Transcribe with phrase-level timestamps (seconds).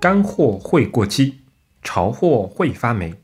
[0.00, 1.40] 干货会过期，
[1.82, 3.16] 潮货会发霉，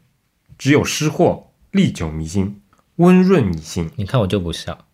[0.59, 2.61] 只有湿货历久弥新，
[2.97, 3.91] 温润你心。
[3.97, 4.85] 你看我就不笑。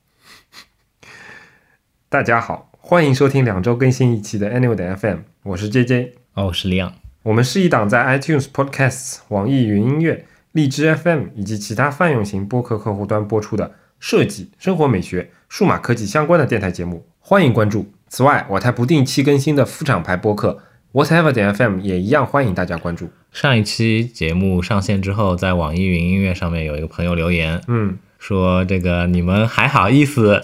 [2.08, 6.94] 大家好，欢迎收听两周更新一期的 Annual 的 FM，我是 JJ，哦，我是李昂。
[7.24, 17.90] 我们是一档在 iTunes Podcasts、网易云音乐、荔枝 FM 以及其他泛用型播客客户端播出的设计、生活美学、数码科技相关的电台节目，欢迎关注。
[18.06, 20.62] 此外，我台不定期更新的副厂牌播客
[20.92, 23.10] Whatever 点 FM 也一样欢迎大家关注。
[23.32, 30.42] 上一期节目上线之后，在网易云音乐上面有一个朋友留言，嗯，说这个你们还好意思？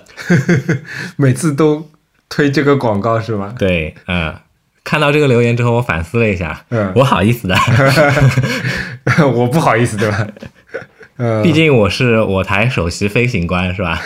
[1.16, 1.90] 每次都
[2.30, 3.54] 推这个广告是吗？
[3.58, 4.34] 对，嗯，
[4.82, 7.54] 看到这个留言之后，我反思了一下，嗯我好意思的，
[9.34, 10.26] 我不好意思，对吧？
[11.18, 14.00] 呃， 毕竟我是我台首席飞行官，是吧？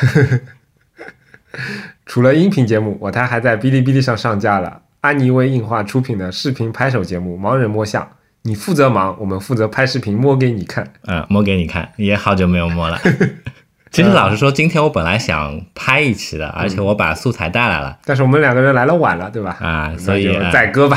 [2.04, 8.00] 除了音频节目，我台还在哔哩哔哩上上架了安妮微映画出品的视频拍手节目《盲人摸象》，
[8.42, 10.92] 你负责忙，我们负责拍视频摸给你看。
[11.08, 12.96] 嗯，摸给你看，也好久没有摸了。
[13.90, 19.58] 其实老实说，今天我本来想拍一期的，而且我把素材带来了但是我们两个人来了晚了，对吧？
[19.60, 20.96] 啊，所以再割吧。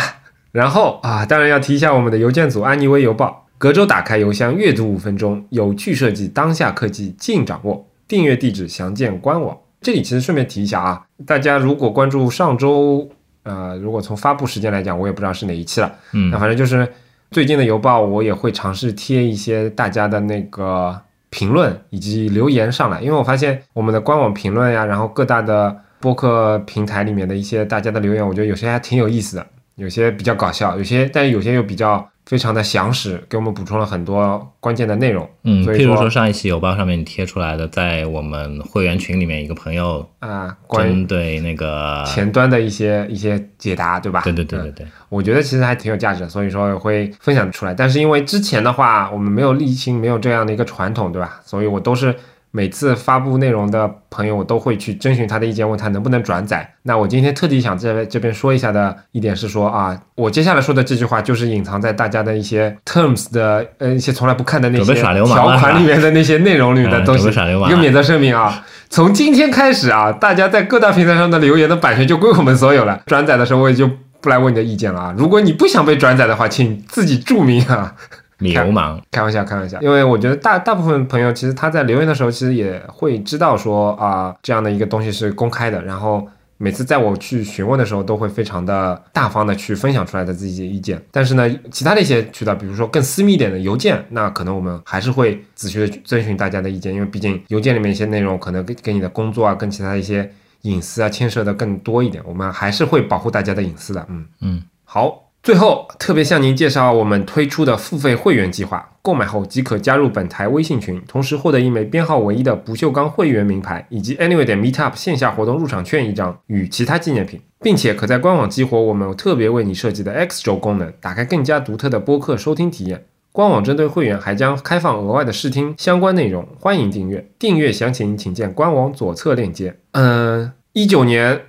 [0.52, 7.88] 然后啊，当然要提一下我们的邮件组安妮微邮报，隔周打开邮箱阅读五分钟，有趣设计，当下科技尽掌握。
[8.08, 9.58] 订阅地址详见官网。
[9.82, 13.10] 这里其实顺便提一下啊，大家如果关注上周，
[13.46, 15.92] 呃，如果从发布时间来讲，我也不知道是哪一期了。
[16.12, 16.86] 嗯那反正就是
[17.32, 35.30] 最近的邮报，我也会尝试贴一些大家的那个评论以及留言上来，因为我发现我们的官网评论呀，然后各大的播客平台里面的一些大家的留言，我觉得有些还挺有意思的，有些比较搞笑，有些但是有些又比较非常的详实，给我们补充了很多关键的内容。
[35.44, 44.22] 嗯，所以说譬如说上一期邮报上面你贴出来的，在我们会员群里面，一个朋友啊，针对那个，前端的一些一些解答，对吧？
[44.24, 47.74] 对对对嗯对对，我觉得其实还挺有价值的，所以说会分享出来。
[47.74, 51.42] 但是因为之前的话，我们没有例行没有这样的一个传统，对吧？
[51.46, 52.16] 所以我都是
[52.56, 56.66] 每次发布内容的朋友，我都会去征询他的意见，问他能不能转载。
[56.84, 68.64] 那我今天特地想这这边说一下的一点是说啊，我接下来说的这句话就是隐藏在大家的一些 terms 的呃一些从来不看的那些条款里面的那些内容里面的嗯东西，一个免责声明啊。
[68.90, 73.02] 从今天开始啊，大家在各大平台上的留言的版权就归我们所有了。
[73.06, 73.90] 转载的时候我也就
[74.22, 75.16] 不来问你的意见了啊。
[75.18, 77.96] 如果你不想被转载的话，请自己注明啊。
[78.40, 91.02] 流氓，开玩笑，开玩笑，因为我觉得大大部分朋友其实他在留言的时候，其实也会知道说啊、这样的一个东西是公开的，然后每次在我去询问的时候，都会非常的大方的去分享出来的自己的意见。
[91.12, 100.30] 但是呢，其他的一些渠道，比如说更私密一点的邮件，那可能我们还是会仔细的遵循大家的意见，因为毕竟邮件里面一些内容可能跟跟你的工作啊，跟其他一些
[100.62, 104.06] 隐私啊牵涉的更多一点，我们还是会保护大家的隐私的。
[104.10, 104.26] 嗯。
[104.42, 123.06] 嗯，好，最后特别向您介绍我们推出的付费会员计划，购买后即可加入本台微信群，同时获得一枚编号唯一的不锈钢会员名牌，以及 Anyway 点 Meetup 线下活动入场券一张与其他纪念品，并且可在官网激活我们特别为你设计的 X 轴功能，打开更加独特的播客收听体验。
[123.32, 127.30] 官网针对会员还将开放额外的试听相关内容，欢迎订阅。
[127.38, 129.78] 订阅详情请见官网左侧链接。
[129.92, 131.42] 嗯，一九年，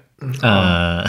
[0.42, 1.02] 呃，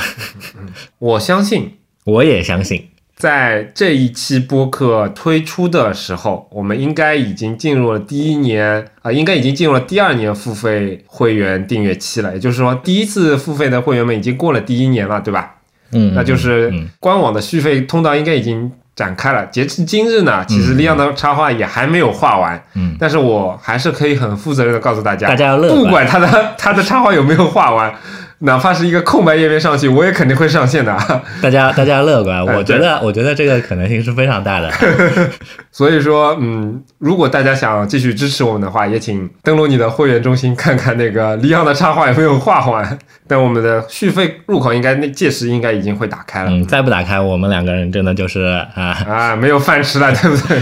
[1.00, 1.77] 我相信
[2.08, 2.88] 我也相信，
[3.18, 12.34] 在这一期播客推出的时候，我们应该已经进入了第一年啊、应该已经进入了第二年付费会员订阅期了。
[12.34, 15.56] 也就是说，第一次付费的会员们已经过了第一年了，对吧？
[15.92, 19.46] 嗯，那就是嗯官网的续费通道应该已经展开了。
[19.48, 27.94] 截至今日呢，其实利昂的插画也还没有画完，嗯，但是我还是可以很负责任的告诉大家，大家要乐不管他的 他的插画有没有画完，
[28.40, 30.96] 哪怕是一个空白页面上去，我也肯定会上线的。
[31.42, 34.72] 大家大家乐观，哎我觉得我觉得这个可能性是非常大的。
[35.72, 42.98] 所以说，嗯，如果大家想继续支持我们的话，也请登录你的会员中心看看那个李昂的插画有没有画完。
[43.28, 46.50] 但我们的续费入口应该那届时应该已经会打开了。
[46.50, 48.42] 嗯，再不打开，我们两个人真的就是
[48.76, 50.62] 啊，啊，没有饭吃了，对不对？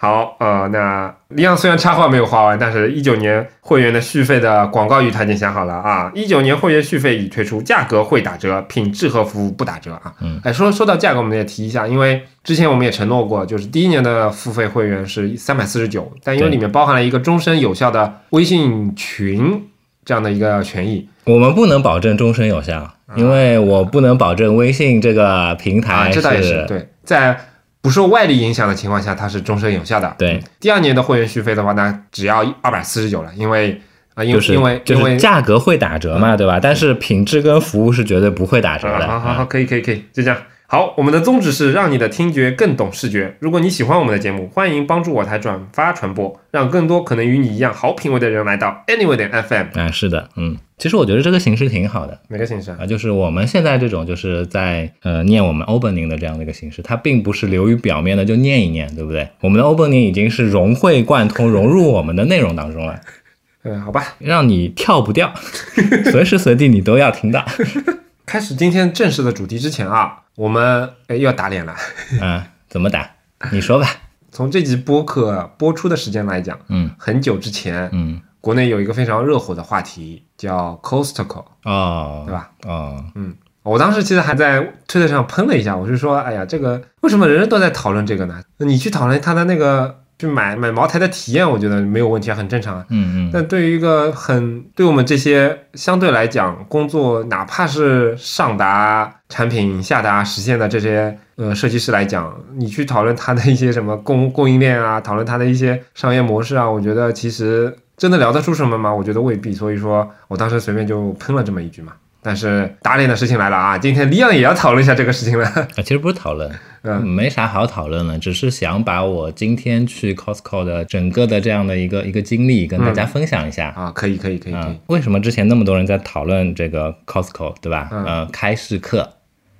[0.00, 6.08] 好，呃，那李阳虽然插画没有画完，但是一九年会员的续费的广告语他已经想好了啊。
[6.14, 10.14] 一九年会员续费已推出，价格会打折，品质和服务不打折啊。
[10.20, 19.68] 嗯，哎，说说到价格，我们也提一下，因为之前我们也承诺过，就是第一年的付费会员是三百四十九，但因为里面包含了一个终身有效的微信群
[20.04, 27.36] 这样的一个权益我们不能保证终身有效，因为我不能保证微信这个平啊，台这倒也是对，在
[27.80, 30.14] 不受外力影响的情况下，它是终身有效的。
[30.18, 33.80] 对，第二年的会员续费的话，那只要二百四十九了，因为
[34.14, 36.58] 啊，因为就是因为因为是价格会打折嘛，对吧？
[36.60, 39.06] 但是品质跟服务是绝对不会打折的。
[39.06, 40.36] 啊好好好，可以可以可以，就这样。
[40.70, 43.36] 好，我们的宗旨是让你的听觉更懂视觉。
[43.38, 49.66] 如果你喜欢我们的节目，欢迎帮助我台转发传播，让更多可能与你一样好品味的人来到 Anyway 点 FM。
[49.80, 52.78] 啊，是的，嗯，其实我觉得这个形式挺好的哪个形式啊？
[52.80, 59.28] 啊，就是我们现在这种就是在呃念我们 opening 的这样的一个形式，它并不是流于表面的就念一念，对不对？
[59.40, 63.00] 我们的 opening 已经是融会贯通，融入我们的内容当中了，
[63.64, 65.34] 嗯，好吧，让你跳不掉，
[66.10, 67.44] 随时随地你都要听到。
[68.24, 71.74] 开始今天正式的主题之前啊，我们哎又要打脸了。
[72.20, 73.10] 嗯，怎么打？
[73.50, 73.88] 你说吧。
[74.30, 82.50] 从这集播客播出的时间来讲，嗯很久之前，嗯，国内有一个非常热火的话题叫 Costco，哦，对吧？
[82.66, 88.40] 啊，嗯，我当时其实还在推特上喷了一下，我是说，哎呀，这个为什么人人都在讨论这个呢？
[88.56, 92.86] 你去讨论它的那个去买买茅台的体验，我觉得没有问题，很正常啊。
[92.88, 108.94] 嗯嗯但对于一个很对我们这些相对来讲工作，哪怕是上达产品、下达实现的这些呃设计师来讲，你去讨论他的一些什么供供应链啊，讨论他的一些商业模式啊，我觉得其实真的聊得出什么吗？
[108.94, 109.52] 我觉得未必。
[109.52, 111.92] 所以说我当时随便就喷了这么一句嘛。
[112.20, 113.78] 但是打脸的事情来了啊！
[113.78, 115.46] 今天李昂也要讨论一下这个事情了。
[115.46, 116.50] 啊，其实不是讨论，
[116.82, 123.68] 嗯没啥好讨论的，只是想把我今天去 Costco 的整个的这样的一个一个经历跟大家分享一下。
[123.68, 127.88] 啊，可以可以可以可以嗯，为什么之前那么多人在讨论这个 Costco，对吧？
[127.92, 129.02] 嗯呃，开市客，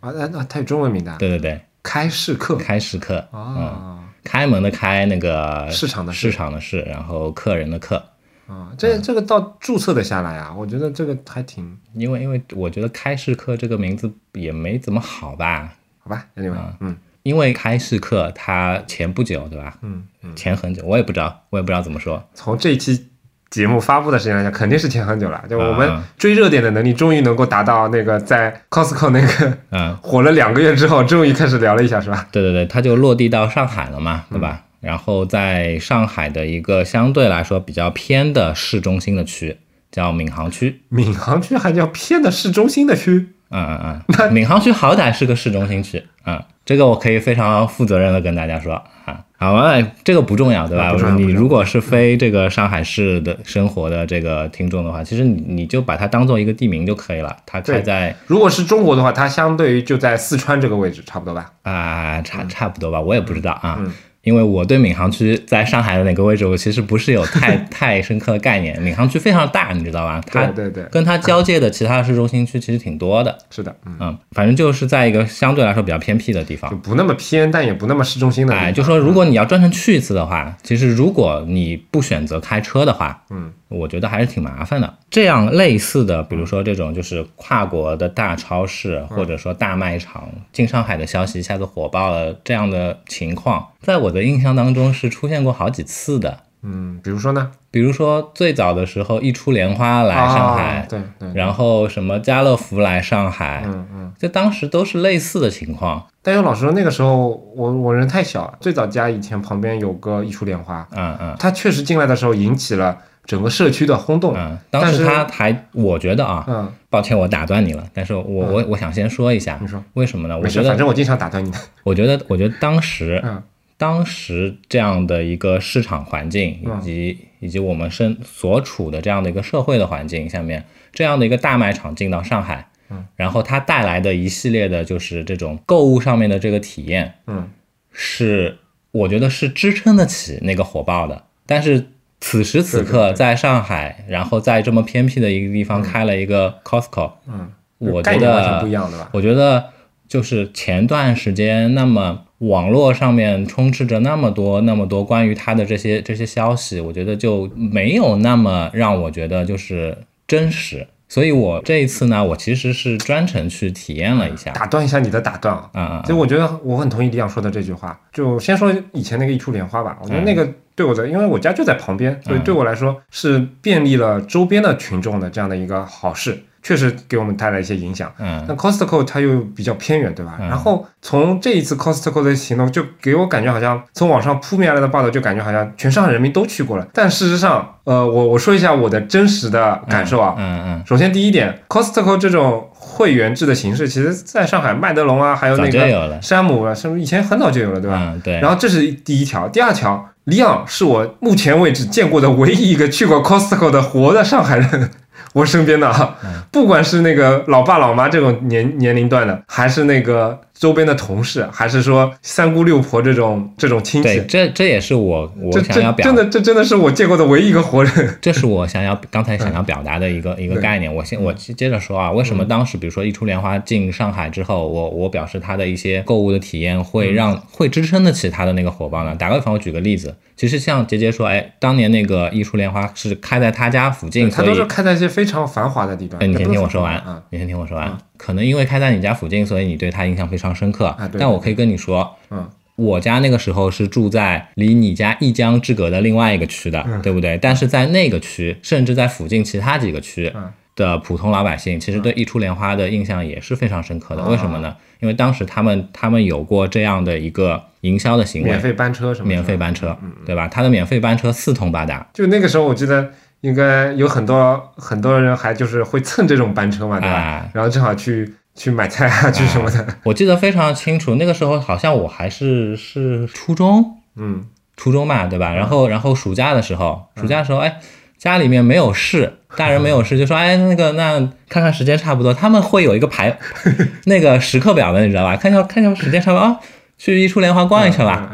[0.01, 8.03] 啊，那那它有中文名的，对对对，开市客开市客，啊开门的开，那个市场的市市场的市，然后客人的客。
[8.49, 19.77] 啊，这这个到注册的下来啊，我觉得这个还挺因为因为我觉得开市客这个名字也没怎么好吧，好吧，anyway，嗯因为开市客它前不久，对吧？
[19.83, 22.27] 嗯嗯，前很久，我也不知道，我也不知道怎么说。
[22.33, 23.07] 从这一期
[23.51, 25.45] 节目发布的时间来讲，肯定是前很久了。
[25.47, 32.27] 就我们啊追热点的能力，终于能够达到那个在 Costco 那个嗯， 火了两个月之后，终于开始聊了一下，是吧？
[32.33, 34.65] 对对对，它就落地到上海了嘛，对吧？
[34.81, 39.57] 然后在上海的一个相对来说比较偏的市中心的区，
[39.91, 40.83] 叫闵行区。
[40.91, 49.25] 闵行区还叫偏的市中心的区，嗯嗯嗯， 闵行区好歹是个市中心区，嗯，这个我可以非常负责任的跟大家说啊。
[49.41, 50.87] 好哎，这个不重要，对吧？
[50.87, 57.37] 啊不重要不重要你如果是非这个上海市的生活的这个听众的话，其实你你就把它当做一个地名就可以了。
[57.47, 61.53] 它开在如果是中国的话，它相对于就在四川这个位置，差不多吧？
[61.63, 63.77] 啊，差差不多吧，我也不知道啊。
[63.79, 63.93] 嗯
[64.23, 68.81] 因为我对闵行区在上海的哪个位置，我其实不是有太 太深刻的概念。
[68.83, 70.21] 闵行区非常大，你知道吧？
[70.27, 73.39] 它对对对，跟它交界的其他市中心区其实挺多的。
[73.51, 76.77] 是的，嗯，嗯，反正就是在一个相对来说比较偏僻的地方就。
[76.77, 78.55] 不那么偏，但也不那么市中心的。
[78.55, 84.95] 哎，就说如果你要专程去一次的话，其实如果你不选择开车的话，嗯，我觉得还是挺麻烦的。
[85.11, 96.39] 这样类似的，比如说这种就是跨国的大超市或者说大卖场进上海的消息一下子火爆了，这样的情况，在我的印象当中是出现过好几次的。
[96.61, 104.13] 嗯，比如说呢，比如说最早的时候，一出莲花来上海啊，对对，然后什么家乐福来上海，嗯嗯。
[104.19, 106.05] 就当时都是类似的情况。
[106.21, 111.37] 但又老实说，那个时候我我人太小，最早家以前旁边有个一出莲花，嗯嗯。
[111.39, 114.35] 它确实进来的时候引起了整个社区的轰动。
[114.35, 120.37] 嗯，当时他还，我觉得啊，嗯，抱歉，我打断你了，但是我我我想先说一下你，说为什么呢？
[120.37, 121.59] 我没事，觉得，反正我经常打断你的。
[121.85, 123.41] 我觉得，我觉得当时，嗯
[123.77, 137.49] 当时这样的一个市场环境，嗯以及以及我们身所处的这样的一个社会的环境下面，这样的一个大卖场进到上海，嗯，然后它带来的一系列的就是这种购物上面的这个体验，嗯
[137.93, 138.59] 是
[138.91, 141.27] 我觉得是支撑得起那个火爆的。
[141.47, 141.87] 但是
[142.21, 149.09] 此时此刻在上海，然后在这么偏僻的一个地方开了一个 Costco，、嗯，我觉得不一样的吧？
[149.13, 149.65] 我觉得
[150.09, 159.97] 就是前段时间，那么网络上面充斥着那么多那么多关于他的这些这些消息，我觉得就没有那么让我觉得就是
[160.27, 160.87] 真实。
[161.11, 164.51] 所以我这一次呢，我其实是专程去体验了一下。
[164.51, 165.71] 打断一下你的打断啊。
[165.73, 167.99] 啊啊其实我觉得我很同意李想说的这句话。
[168.13, 170.47] 就先说以前那个一出莲花吧，我觉得那个
[170.79, 178.13] 对我的，因为我家就在旁边，所以对我来说是便利了周边的群众的这样的一个好事，确实给我们带来一些影响。
[178.21, 180.37] 嗯那 Costco 它又比较偏远，对吧？
[180.39, 186.87] 嗯然后从这一次 Costco 的行动，就给我感觉好像从网上扑面而来的报道，就感觉好像全上海人民都去过了。
[186.95, 190.37] 但事实上，呃，我我说一下我的真实的感受啊。
[190.39, 197.97] 嗯嗯，首先第一点，Costco 这种会员制的形式，其实在上海麦德龙啊，还有那个山姆啊，什么以前很早就有了，对吧？
[198.13, 198.41] 嗯对。
[198.41, 204.91] 然后这是第一条，第二条，李昂是我目前为止见过的唯一一个去过 Costco 的活的上海人。
[205.35, 214.27] 我身边的啊，嗯不管是那个老爸老妈这种年年龄段的，还是那个周边的同事，还是说三姑六婆这种这种亲对，戚？
[214.27, 217.93] 这这也是我我想要表这真的这真的是我见过的唯一一个活人。
[218.21, 220.93] 这是我想要刚才想要表达的一个、一个概念。
[220.93, 229.15] 我先我接着说啊，为什么当时比如说一出莲花进上海之后，我我表示它的一些购物的体验会让、会支撑得起它的那个火爆呢？
[229.15, 236.21] 打个比方，我举个例子，其实像杰杰说，哎，当年那个一出莲花是开在他家附近，他都是开在一些非常繁华的地段。
[236.23, 237.97] 哎，你先听我说完啊，你先听我说完。
[238.19, 240.89] 可能因为开在你家附近，所以你对他印象非常深刻。
[240.89, 242.47] 啊对但我可以跟你说，嗯，
[242.77, 247.39] 我家那个时候是住在离你家一江之隔的另外一个区的，嗯对不对？
[247.41, 254.23] 但是在那个区，甚至在附近其他几个区嗯的普通老百姓，其实对一出莲花的印象也是非常深刻的。
[254.23, 254.77] 啊为什么呢？
[255.01, 259.29] 因为当时他们他们有过这样的一个营销的行为免，费班车什么？
[259.29, 260.49] 免费班车，嗯对吧？
[260.49, 267.17] 他的免费班车四通八达，就那个时候，我记得应该有很多很多人还就是会蹭这种班车嘛，对吧？
[267.17, 269.87] 哎然后正好去去买菜啊，去什么的。
[270.05, 275.53] 我记得非常清楚，那个时候好像我还是是初中，嗯初中嘛，对吧？
[275.55, 277.79] 然后然后暑假的时候，暑假的时候，哎，
[278.17, 281.19] 家里面没有事，大人没有事，就说，哎，那个那
[281.49, 283.39] 看看时间差不多，他们会有一个排
[284.07, 285.37] 那个时刻表的，你知道吧？
[285.37, 286.59] 看一下看一下时间差不多啊，
[286.97, 288.31] 去一出莲花逛一圈吧，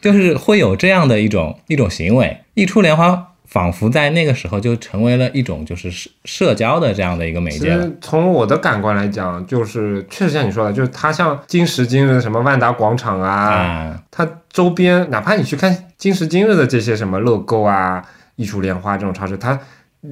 [0.00, 3.26] 就是会有这样的一种一种行为，一出莲花。
[3.48, 18.04] 仿佛在那个时候就成为了一种就是社社交的这样的一个媒介从我的感官来讲，就是确实像你说的，就是它像今时今日的什么万达广场啊，啊，它周边哪怕你去看今时今日的这些什么乐购啊、
[18.36, 19.58] 艺术莲花这种超市，它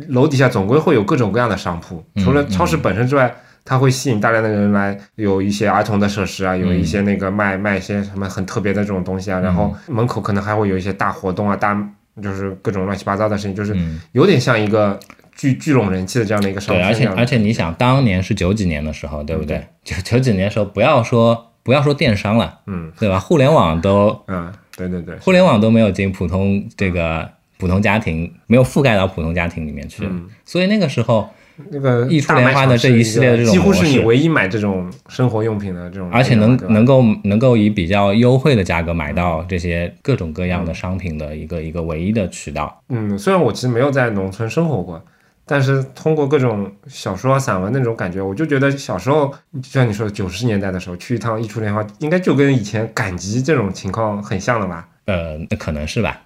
[0.08, 3.34] 楼底下总归会有各种各样的商铺，嗯除了超市本身之外。
[3.68, 11.76] 它会吸引大量的人来，有一些儿童的设施啊，有一些那个卖卖一些什么很特别的这种东西啊，然后门口可能还会有一些大活动啊，大
[12.22, 14.98] 就是各种乱七八糟的事情，就是嗯有点像一个
[15.34, 17.20] 聚聚拢人气的这样的一个商对，圈这样的。
[17.20, 19.66] 而且而且你想，当年是九几年的时候，对不对？
[19.84, 23.18] 九九几年的时候，不要说不要说电商了，嗯对吧？
[23.18, 31.28] 互联网都嗯， 对对对，互联网都没有进普通这个普通家庭，没有覆盖到普通家庭里面去，嗯所以那个时候，
[31.70, 42.82] 那个易初莲花的这一系列的这种几乎是你唯一买这种生活用品的这种，而且能能够能够以比较优惠的价格买到这些各种各样的商品的一个一个唯一的渠道。
[42.88, 45.02] 嗯，虽然我其实没有在农村生活过，
[45.46, 54.88] 但是通过各种小说啊、散文那种感觉，我就觉得小时候，就像你说的九十年代的时候去一趟易初莲花，应该就跟以前赶集这种情况很像了吧？
[55.06, 56.20] 呃，那可能是吧。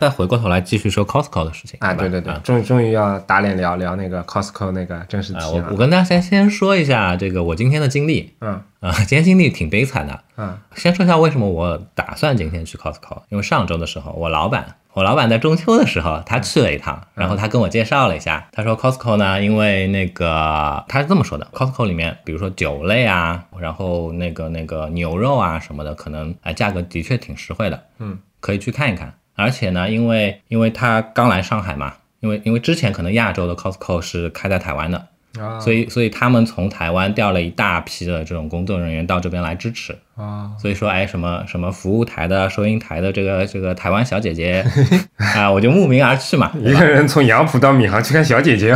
[0.00, 5.68] 再回过头来继续说 Costco 的事情啊，对对对啊，终于终于要打脸聊聊那个 Costco 那个真实啊，体验了。
[5.68, 10.18] 我我跟大家先先说一下这个我今天的经历嗯啊， 今天经历挺悲惨的。
[10.38, 29.12] 嗯先说一下为什么我打算今天去 Costco，因为上周的时候，我老板，我老板在中秋的时候他去了一趟，然后他跟我介绍了一下，他说 Costco 呢，因为那个他是这么说的，Costco 里面比如说酒类啊，然后那个那个牛肉啊什么的，可能哎价格的确挺实惠的，嗯，可以去看一看。
[29.40, 35.08] 而且呢，因为因为他刚来上海嘛，因为因为之前可能亚洲的 Costco 是开在台湾的，
[35.40, 39.96] 啊，所以所以他们从台湾调了一大批的这种工作人员到这边来支持。
[40.16, 44.62] 啊，所以说，哎，什么什么服务台的、收银台的这个这个台湾小姐姐
[45.16, 46.52] 啊，我就慕名而去嘛。
[46.60, 48.74] 一个人从杨浦到闵行去看小姐姐，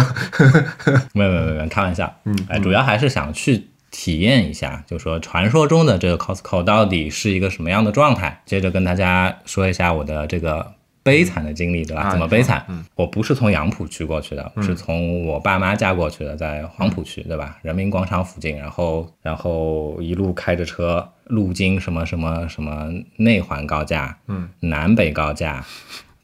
[1.13, 2.11] 没有没有没有，开玩笑。
[2.25, 3.63] 嗯，哎，主要还是想去
[3.97, 8.43] 体验一下，就说传说中的这个 Costco 到底是一个什么样的状态。
[8.45, 10.67] 接着跟大家说一下我的这个
[11.05, 12.03] 悲惨的经历，对吧？
[12.03, 12.65] 啊怎么悲惨？
[12.69, 17.57] 嗯我不是从杨浦区过去的，是从我爸妈家过去的，在黄浦区，对吧？
[17.63, 25.65] 人民广场附近，然后然后一路开着车，路经什么什么什么内环高架，嗯，南北高架，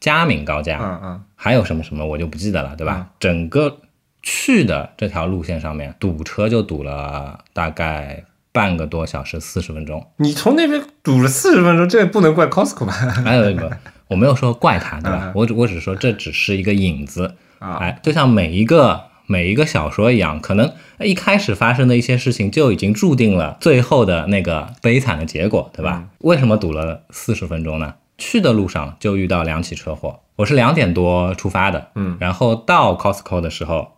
[0.01, 3.07] 嘉闵高架，嗯嗯还有什么什么我就不记得了，对吧？
[3.17, 3.77] 整个
[4.23, 10.05] 去的这条路线上面堵车就堵了大概半个多小时，四十分钟。
[10.17, 12.91] 你从那边堵了四十分钟，这也不能怪 Costco 吧？
[12.91, 13.71] 还有一个，
[14.07, 15.31] 我没有说怪他，对吧嗯？
[15.35, 26.03] 我只我只是说这只是一个引子，啊，哎，就像每一个每一个小说一样，可能一开始发生的一些事情就已经注定了最后的那个悲惨的结果，对吧？
[26.19, 27.95] 为什么堵了四十分钟呢？
[28.17, 33.93] 去的路上就遇到两起车祸，我是两点多出发的，嗯，然后到 Costco 的时候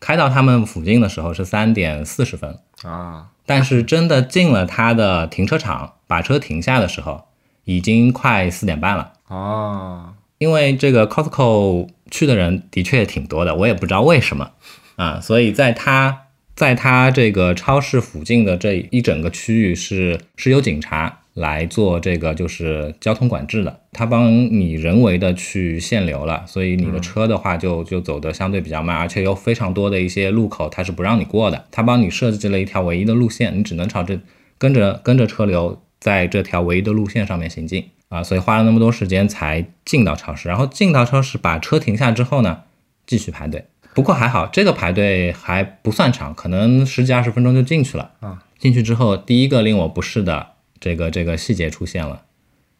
[0.00, 7.24] 开到他们附近的时候是三点四十分，啊，但是真的进了他的停车场，把车停下的时候，
[7.64, 9.12] 已经快四点半了。
[9.28, 14.50] 哦，因为这个 Costco 去的人的确挺多的，我也不知道为什么。
[14.96, 16.22] 啊，所以在他
[16.56, 34.18] 在他这个超市附近的这一整个区域是是有警察来做这个就是交通管制的，他帮你人为的去限流了，所以你的车的话就就走得相对比较慢，而且有非常多的一些路口它是不让你过的，他帮你设计了一条唯一的路线，你只能朝着
[34.58, 42.62] 跟着跟着车流在这条唯一的路线上面行进啊，所以花了那么多时间才进到超市，然后进到超市把车停下之后呢，
[43.06, 43.64] 继续排队。
[43.94, 48.44] 不过还好，这个排队还不算长，可能十几二十分钟就进去了啊。
[48.58, 50.48] 进去之后，第一个令我不适的
[50.80, 52.22] 这个这个细节出现了，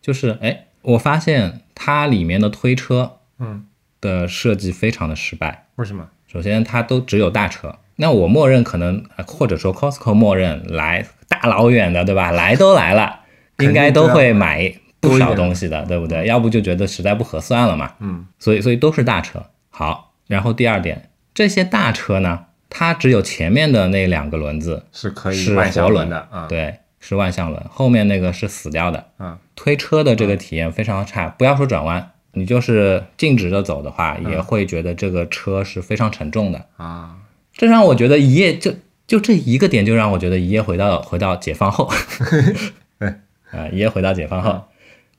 [0.01, 3.67] 就是哎，我发现它里面的推车嗯，
[4.01, 5.67] 的设计非常的失败。
[5.77, 6.09] 为什么？
[6.27, 12.31] 首先，它都只有大车，那我默认可能，呃或者说 Costco 默认来大老远的，对吧？
[12.31, 13.21] 来都来了，
[13.59, 16.27] 应该都会买不少东西的，对不对？
[16.27, 17.95] 要不就觉得实在不合算了嘛。
[18.01, 19.47] 嗯，所以所以都是大车。
[19.71, 29.07] 好，然后第二点，这些大车呢，它只有前面的那两个轮子是可以是活轮的啊，，对，是万向轮，后面那个是死掉的。
[29.19, 36.67] 嗯，推车的这个体验非常差，不要说转弯，你就是径直的走的话，也会觉得这个车是非常沉重的。
[36.77, 37.17] 啊，
[37.53, 38.75] 这让我觉得一夜就
[39.07, 41.91] 就这一个点，就让我觉得一夜回到回到解放后
[43.51, 44.65] 啊，一夜回到解放后，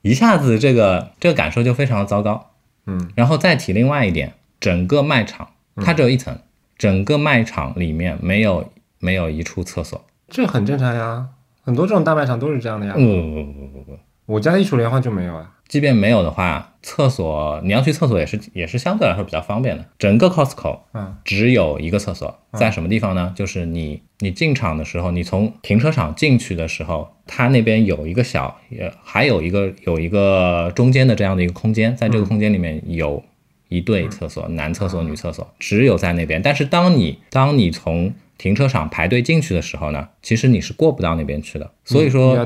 [0.02, 2.50] 一下子这个这个感受就非常的糟糕。
[2.86, 6.38] 嗯，然后再提另外一点，整个卖场它只有一层，
[6.78, 10.04] 整个卖场里面没有没有一处厕所。
[10.28, 11.28] 这很正常呀，
[11.70, 12.94] 很多这种大卖场都是这样的呀。
[12.94, 15.48] 不不不不不不，我家的艺术联欢就没有啊。
[15.68, 19.84] 即便没有的话，厕所你要去厕所也是也是相对来说比较方便的。
[20.00, 23.32] 整个 Costco 嗯只有一个厕所，在什么地方呢？
[23.36, 33.22] 就是你你进场的时候，你从停车场进去的时候，它那边有一个小，也还有一个有一个中间的这样的一个空间，在这个空间里面有
[33.68, 36.42] 一对厕所，男厕所、女厕所，只有在那边。
[36.42, 41.70] 但是当你当你从停车场排队进去的时候呢，其实你是过不到那边去的。
[41.84, 42.42] 所以说，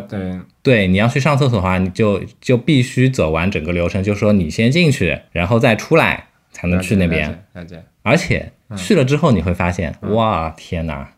[0.61, 7.47] 对，你要去上厕所的话，你就就必须走完整个流程，就是说你先进去，然后再出来才能去那边。
[8.03, 11.09] 而且去了之后你会发现，哇，天哪，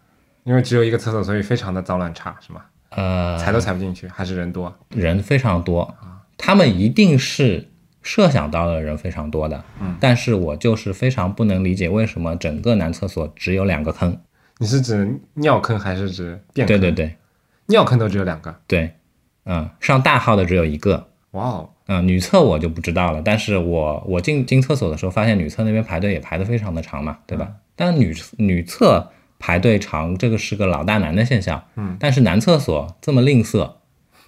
[0.45, 2.61] 因为只有一个厕所，所以非常的脏乱差，是吗？
[2.91, 4.77] 呃，踩都踩不进去，还是人多？
[4.91, 5.97] 人非常多，
[6.37, 7.67] 他们一定是
[8.03, 9.65] 设想到的人非常多的。
[9.81, 14.21] 嗯，但是我就是非常不能理解为什么整个男厕所只有两个坑。
[14.59, 16.81] 你是指尿坑还是指便坑？
[16.81, 17.17] 对对对
[17.67, 18.55] 尿坑都只有两个。
[18.67, 18.95] 对，
[19.45, 21.09] 嗯，上大号的只有一个。
[21.33, 27.49] 哇哦，嗯，女厕我就不知道了，但是我我进进厕所的时候，发现女厕那边排队也排得非常的长嘛，对吧？
[27.75, 31.63] 但女女厕排队长，这个是个老大难的现象。
[31.75, 33.71] 嗯，但是男厕所这么吝啬，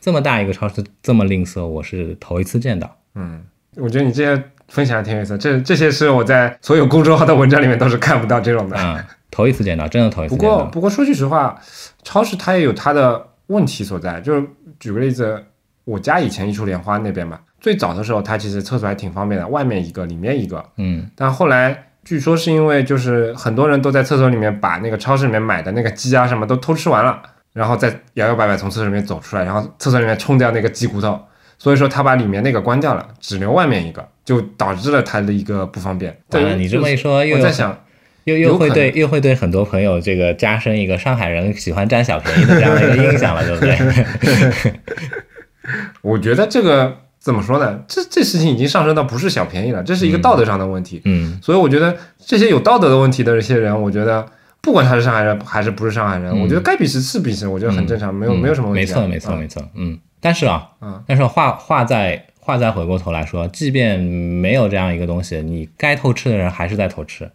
[0.01, 2.95] 这么大一个超市这么吝啬，我是头一次见到。
[3.15, 3.43] 嗯，
[3.77, 8.77] 我觉得你这些分享的挺有意思，这这些是我在所有公众号的文章里面都是看不到这种的。
[8.77, 10.57] 嗯，头一次见到，真的头一次不见到。
[10.57, 11.61] 过不过说句实话，
[12.03, 14.21] 超市它也有它的问题所在。
[14.21, 14.47] 就是
[14.81, 15.45] 举个例子，
[15.85, 20.65] 我家以前一处莲花那边嘛，最早的时候它其实厕所还挺方便的，外面一个，里面一个。
[20.77, 27.21] 嗯但后来据说是因为就是很多人都在厕所里面把那个超市里面买的那个鸡啊什么都偷吃完了，
[27.53, 31.21] 然后再摇摇摆摆从厕所里面走出来，然后厕所里面冲掉那个鸡骨头，
[31.59, 36.11] 所以说他把里面那个关掉了，只留外面一个，就导致了它的一个不方便。
[36.31, 37.79] 完了，对，你这么一说，我在想，
[38.25, 44.73] 又又会对又会对很多朋友这个加深一个上海人喜欢占小便宜的这样的一个印象了，对不对？
[46.03, 47.83] 我觉得这个怎么说呢？
[47.89, 51.01] 这这事情已经上升到不是小便宜了，这是一个道德上的问题。
[51.05, 54.25] 嗯所以我觉得这些有道德的问题的这些人，我觉得
[54.61, 59.01] 不管他是上海人还是不是上海人，嗯我觉得该鄙视是鄙视，我觉得很正常，没有嗯没有什么问题、啊。
[59.01, 59.63] 没错，没错，嗯没错。
[59.75, 67.31] 嗯，但是啊，嗯但是话话在话再回过头来说，即便没有这样一个东西，你该偷吃的人还是在偷吃。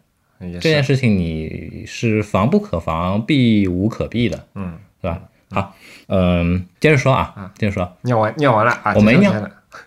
[0.51, 5.21] 也这件，事情你是防不可防，避无可避的，嗯，对吧？
[5.51, 5.75] 好，
[6.07, 9.33] 嗯，接着说啊，接着说，尿完尿完了啊，我没尿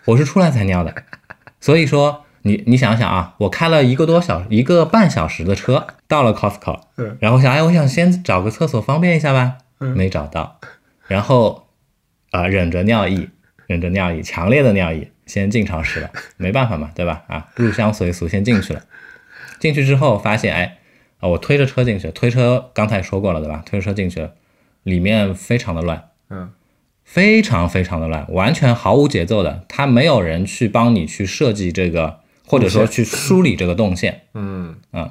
[0.05, 0.93] 我是出来才尿的，
[1.59, 10.59] 所以说你你想想啊，我开了一个多小一个半小时的车到了 Costco，嗯然后想哎，我想先找个厕所方便一下吧，嗯没找到，
[11.07, 11.67] 然后
[12.31, 13.29] 啊、忍着尿意，
[13.67, 17.23] 忍着尿意，强烈的尿意，先进超市了，没办法嘛，对吧？
[17.27, 18.81] 啊，入乡随俗，先进去了。
[19.59, 20.77] 进去之后发现，哎，
[21.19, 23.63] 啊，我推着车进去，推车刚才说过了，对吧？
[23.65, 24.27] 推着车进去，
[24.83, 26.49] 里面非常的乱，嗯。
[27.03, 34.75] 非常非常的乱，完全毫无节奏的，他没有人去帮你去设计这个，或者说去梳理这个动线，嗯。
[34.91, 35.09] 嗯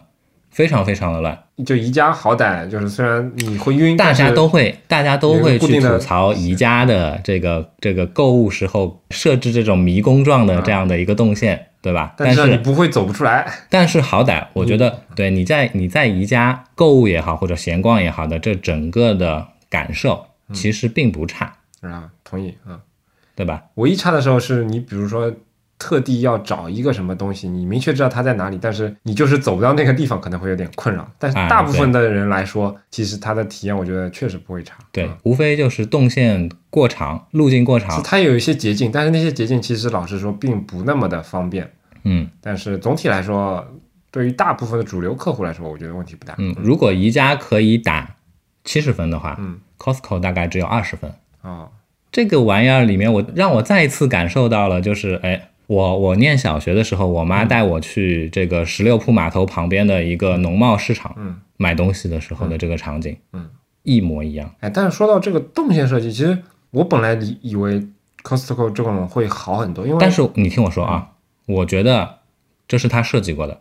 [0.51, 1.39] 非常非常的乱。
[1.67, 12.13] 就宜家好歹就是虽然你会晕，大家都会，大家都会去吐槽宜家的这个这个购物时候设置这种迷宫状的这样的一个动线，对吧？
[12.17, 13.49] 但是你不会走不出来。
[13.71, 22.81] 但是好歹我觉得，对你在你在宜家购物也好，或者闲逛也好的这整个的感受，其实并不差，啊，同意啊。
[23.37, 23.63] 对吧？
[23.75, 25.33] 唯一差的时候是你比如说
[25.79, 31.07] 特地要找一个什么东西，你明确知道它在哪里，但是你就是走不到那个地方，可能会有点困扰。
[31.19, 34.77] 但是哎大部分的人来说，其实它的体验我觉得确实不会差。
[34.93, 41.71] 对嗯，无非就是动线过长，路径过长，它有一些捷径，但是那些捷径其实老实说并不那么的方便。
[42.05, 43.67] 嗯但是总体来说，
[44.11, 46.35] 对于大部分的主流客户来说，我觉得问题不大。
[46.39, 46.55] 嗯。
[46.59, 48.17] 如果宜家可以打
[48.65, 51.13] 七十分的话，嗯，Costco 大概只有二十分。
[51.43, 51.69] 哦，
[52.11, 63.51] 这个玩意儿里面，我让我再一次感受到了，就是哎，我我念小学的时候，我妈带我去这个十六铺码头旁边的一个农贸市场嗯买东西的时候的这个场景，嗯，
[63.83, 64.55] 一模一样。
[64.61, 66.39] 哎，但是说到这个动线设计，其实
[66.71, 67.83] 我本来以以为
[68.23, 71.13] Costco 这种会好很多，因为但是你听我说啊，
[71.47, 72.19] 我觉得
[72.69, 73.61] 这是他设计过的，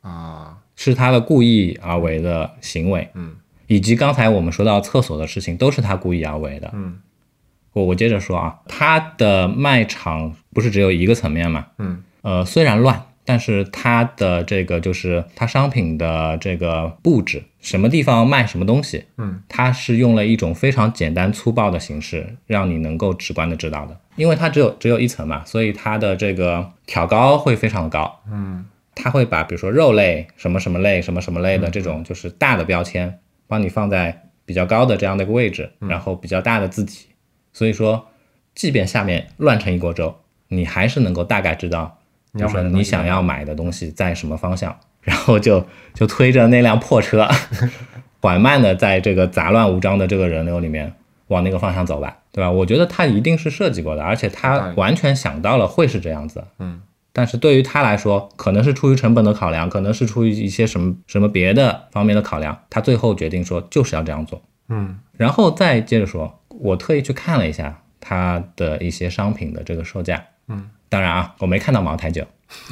[0.00, 3.36] 啊，是他的故意而为的行为，嗯
[3.66, 6.70] 以及刚才我们说到厕所的事情，都是他故意而为的。
[6.74, 6.98] 嗯
[7.74, 11.66] 我我接着说啊，它的卖场不是只有一个层面嘛？
[11.76, 24.00] 嗯呃，虽然乱，但是它的这个就是它商品的这个布置，什么地方卖什么东西，嗯，它是用了一种非常简单粗暴的形式，让你能够直观的知道的。
[24.16, 28.20] 因为它只有只有一层嘛，所以它的这个挑高会非常的高。
[28.32, 28.64] 嗯
[28.96, 37.08] 它会把比如说肉类、什么什么类、什么什么类的这种就是大的标签，帮你放在比较高的这样的一个位置，然后比较大的字体。
[37.54, 38.08] 所以说，
[38.54, 40.14] 即便下面乱成一锅粥，
[40.48, 41.96] 你还是能够大概知道，
[42.38, 45.64] 就是你想要买的东西在什么方向，然后就
[45.94, 47.26] 就推着那辆破车，
[48.20, 50.92] 缓慢的在这个杂乱无章的这个人流里面
[51.28, 52.50] 往那个方向走吧，对吧？
[52.50, 56.44] 我觉得他一定是设计过的，而且他完全想到了会是这样子。
[56.58, 56.82] 嗯
[57.16, 64.42] 但是对于他来说，可能是出于成本的考量，可能是出于一些什么什么别的方面的考量，他最后决定说就是要这样做。
[64.68, 70.22] 嗯然后再接着说，我特意去看了一下它的一些商品的这个售价。
[70.48, 72.26] 嗯，当然啊，我没看到茅台酒，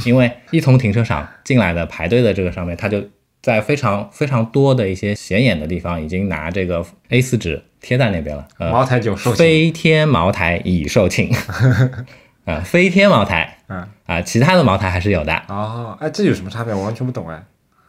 [0.04, 3.02] 因为一从停车场进来的排队的这个上面，它就
[3.40, 8.46] 在非常非常多的一些显眼的地方，已经拿这个 A4 纸贴在那边了。
[8.58, 11.34] 呃，茅台酒售，飞天茅台已售罄。
[12.44, 15.34] 啊、 飞天茅台嗯啊、其他的茅台还是有的。
[15.48, 16.74] 哦，哎，这有什么差别？
[16.74, 17.42] 我完全不懂哎。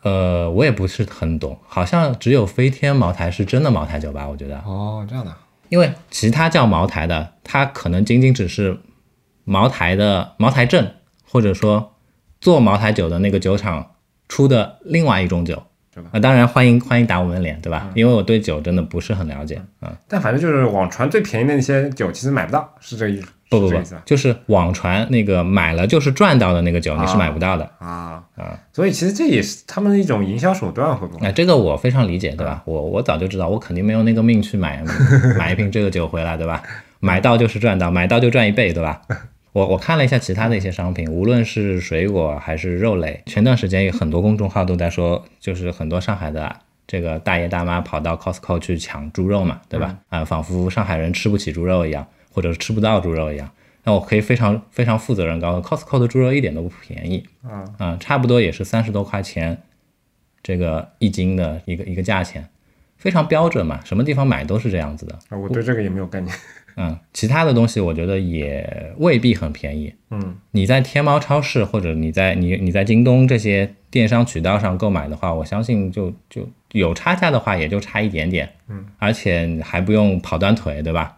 [0.03, 4.57] 呃，我也不是很懂，好像只有飞天茅台是真的茅台酒吧，我觉得。
[4.59, 5.33] 哦，这样的，
[5.73, 8.77] 因为其他叫茅台的，它可能仅仅只是
[9.43, 11.95] 茅台的茅台镇，或者说
[12.39, 13.95] 做茅台酒的那个酒厂
[14.29, 15.63] 出的另外一种酒。
[15.93, 17.89] 对吧啊，当然欢迎欢迎打我们脸，对吧？
[17.93, 19.91] 因为我对酒真的不是很了解啊。
[20.07, 23.27] 但反正就是网传最便宜的那些酒，其实买不到，是这个意思？
[23.49, 27.69] 不不不就是网传那个买了就是赚到的那个酒，你是买不到的。
[27.77, 31.19] 啊啊，所以其实这也是他们的一种营销手段，会不会？
[31.21, 32.63] 那这个我非常理解，对吧？
[32.65, 34.83] 我我早就知道，我肯定没有那个命去买
[35.37, 36.63] 买一瓶这个酒回来，对吧？
[36.99, 38.99] 买到就是赚到，买到就赚一倍，对吧？
[39.53, 46.53] 我我看了一下其他的一些商品，无论是水果还是肉类，前段时间有很多公众号都在说，就是很多上海的
[46.87, 49.97] 这个大爷大妈跑到 Costco 去抢猪肉嘛，对吧？
[50.09, 53.49] 啊、仿佛上海人吃不起猪肉一样，或者是吃不到猪肉一样。
[53.83, 59.61] 那我可以非常非常负责任告诉 Costco 的猪肉一点都不便宜，啊，啊、差不多也是三十多块钱，
[60.41, 62.49] 这个一斤的一个一个价钱，
[62.97, 65.13] 非常标准嘛，什么地方买都是这样子的。
[65.29, 66.35] 啊我对这个也没有概念。
[66.75, 69.93] 嗯，其他的东西我觉得也未必很便宜。
[70.11, 78.49] 嗯你在天猫超市或者你在你你在京东这些电商渠道上购买的话，我相信就就有差价的话，也就差一点点。
[78.67, 81.17] 嗯，而且还不用跑断腿，对吧？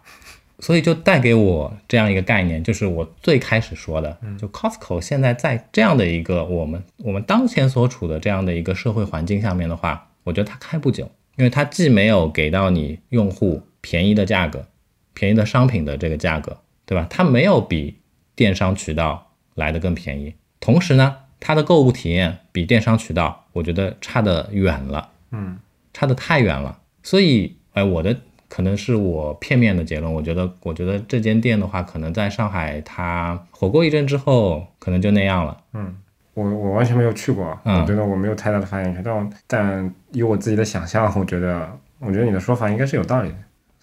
[0.58, 14.66] 所以就带给我这样一个概念，就是我最开始说的，就 Costco 现在在这样的一个我们我们当前所处的这样的一个社会环境下面的话，我觉得它开不久，因为它既没有给到你用户便宜的价格，
[15.16, 17.06] 便宜的商品的这个价格，对吧？
[17.08, 17.98] 它没有比
[18.36, 25.08] 电商渠道来的更便宜，同时呢，它的购物体验比电商渠道我觉得差得远了。
[25.32, 25.58] 嗯
[25.94, 26.78] 差得太远了。
[27.02, 28.14] 所以，哎，我的
[28.48, 35.56] 可能是我片面的结论，我觉得，我觉得这间店的话，可能在上海它火过一阵之后，可能就那样了。
[35.72, 35.96] 嗯，
[36.34, 39.02] 我我完全没有去过，嗯我觉得我没有太大的发言权。
[39.02, 41.66] 但我但以我自己的想象，我觉得
[41.98, 43.36] 我觉得你的说法应该是有道理的。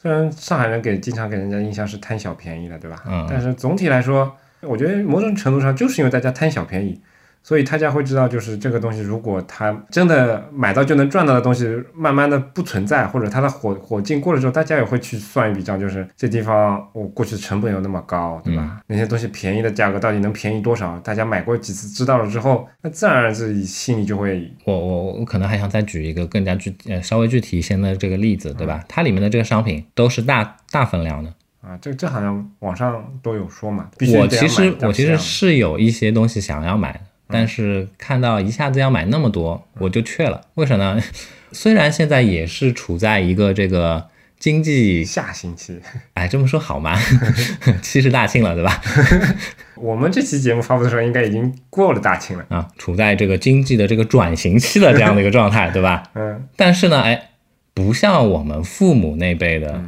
[0.03, 3.01] 虽然上海人给经常给人家印象是贪小便宜的，对吧？
[3.07, 6.99] 嗯但是总体来说，我觉得某种程度上就是因为大家贪小便宜，
[7.43, 18.79] 所以大家会知道，就是这个东西，如果它真的买到就能赚到的东西，慢慢的不存在，或者它的火火劲过了之后，大家也会去算一笔账，就是这地方我过去成本有那么高，对吧？
[18.87, 20.97] 那些东西便宜的价格到底能便宜多少？
[20.99, 28.81] 大家买过几次知道了之后，那自然而然自己心里就会，我我我可能还想再举一个更加具呃稍微具体一些的这个例子，对吧？
[28.87, 31.33] 它里面的这个商品都是大大分量的。
[31.61, 36.99] 啊，这这好像网上都有说嘛，必须我其实我其实是有一些东西想要买的，
[37.33, 40.41] 但是看到一下子要买那么多，我就却了。
[40.53, 41.01] 为什么呢？
[41.51, 44.07] 虽然现在也是处在一个这个
[44.39, 45.79] 经济，下行期，
[46.13, 46.95] 哎，这么说好吗？
[47.81, 48.81] 七十大庆了，对吧？
[49.75, 52.45] 我们这期节目发布的时候，应该已经过了大庆了。
[52.49, 56.03] 啊，处在这个经济的这个转型期的这样的一个状态，对吧？
[56.13, 57.29] 嗯但是呢，哎，
[57.73, 59.81] 不像我们父母那辈的，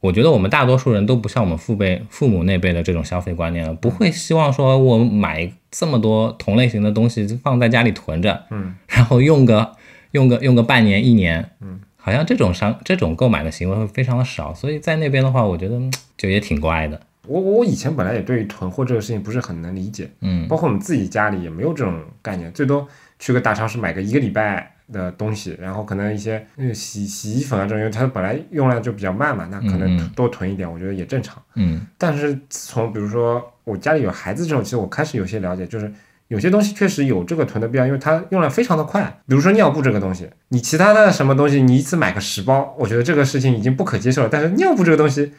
[0.00, 9.72] 我觉得我们大多数人都不像我们父辈、父母那辈的这种消费观念了，不会希望说我买这么多同类型的东西放在家里囤着，嗯，然后用个
[10.12, 20.46] 用个用个半年一年，嗯，好像这种商这种购买的行为会非常的少，所以在那边的话，我觉得嗯 就也挺乖的，我我以前本来也对于囤货这个事情不是很能理解，嗯。
[20.46, 22.86] 包括我们自己家里也没有这种概念，最多
[23.18, 31.42] 去个大超市买个一个礼拜的东西，然后可能一些呃洗洗衣粉啊这种，因为它本来用量就比较慢嘛，那可能多囤一点，我觉得也正常。
[31.54, 31.80] 嗯。
[31.96, 35.92] 但是自从比如说我家里有孩子之后，其实我开始有些了解，就是
[36.28, 39.02] 有些东西确实有这个囤的必要，因为它用量非常的快。
[39.26, 44.28] 比如说尿布这个东西，你其他的什么东西你一次买个十包，我觉得这个事情已经不可接受了。
[44.30, 45.32] 但是尿布这个东西，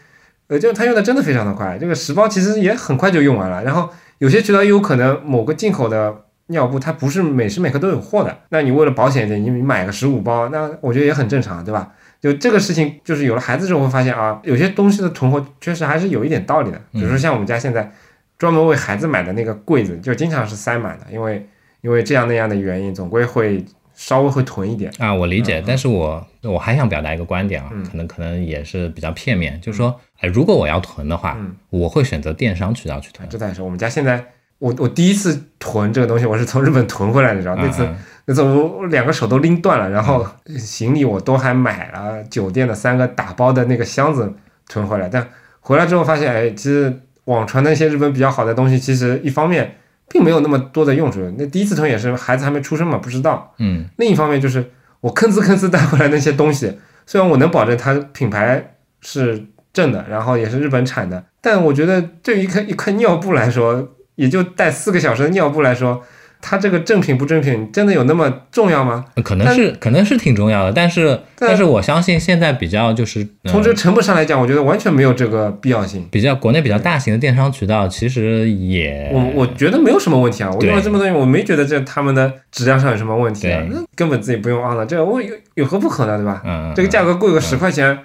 [0.48, 3.64] 呃，就它用的真的非常的快，这个十包其实也很快就用完了。
[3.64, 6.24] 然后有些渠道也有可能某个进口的。
[6.48, 11.94] 尿布它不是每时每刻都有货的，那你为了保险一点，你你买个十五包，那我觉得也很正常，对吧？
[12.20, 16.80] 就这个事情，就是有了孩子之后会发现啊，有些东西的囤货确实还是有一点道理的。
[16.92, 17.94] 比如说像我们家现在
[18.38, 21.48] 专门为孩子买的那个柜子，就经常是塞满的，因为
[21.82, 24.92] 因为这样那样的原因，总归会稍微会囤一点。
[25.00, 27.84] 啊，我理解，但是我我还想表达一个观点啊，嗯。
[27.86, 31.56] 可能可能也是比较片面，就是说，哎，如果我要囤的话，嗯。
[31.70, 33.28] 我会选择电商渠道去囤。
[33.30, 34.24] 这倒是，我们家现在
[34.60, 40.26] 我我第一次囤这个东西，我是从日本囤回来的，你知道那次嗯那次我两个手都拎断了，然后
[40.58, 44.34] 行李我都还买了酒店的三个打包的那个箱子
[44.70, 45.28] 囤回来，但
[45.60, 49.78] 回来之后发现，哎，其实网传的一些日本比较好的东西，其实一方面
[50.10, 51.20] 并没有那么多的用处。
[51.38, 53.54] 那第一次囤也是孩子还没出生嘛，不知道。
[53.60, 66.04] 嗯另一方面就是我吭哧吭哧带回来那些东西，虽然我能保证它品牌是正的，然后也是日本产的，但我觉得对于一块一块尿布来说，也就带四个小时的尿布来说，
[66.46, 69.06] 它这个正品不正品真的有那么重要吗？
[69.24, 76.06] 可能是可能是挺重要的，但是但但是我相信现在比较就是、呃从这个成本上来讲，我觉得完全没有这个必要性。
[76.12, 86.74] 比较国内比较大型的电商渠道，其实也我我觉得没有什么问题啊，我用了这么多年，我没觉得这他们的质量上有什么问题啊，那根本自己不用按了，这我有有何不可呢，对吧？
[86.76, 87.98] 这个价格贵个十块钱，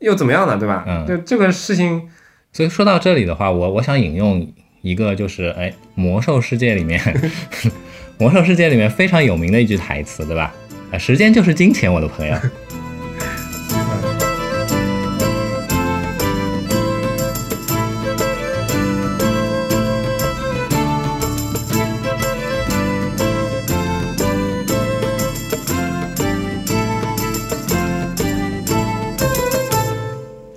[0.00, 0.84] 又怎么样呢，对吧？
[0.86, 2.02] 嗯这这个事情，
[2.52, 4.46] 所以说到这里的话，我我想引用
[4.82, 7.00] 一个就是哎魔兽世界里面
[8.18, 10.54] 魔兽世界里面非常有名的一句台词，对吧？
[10.92, 12.34] 啊，时间就是金钱，我的朋友。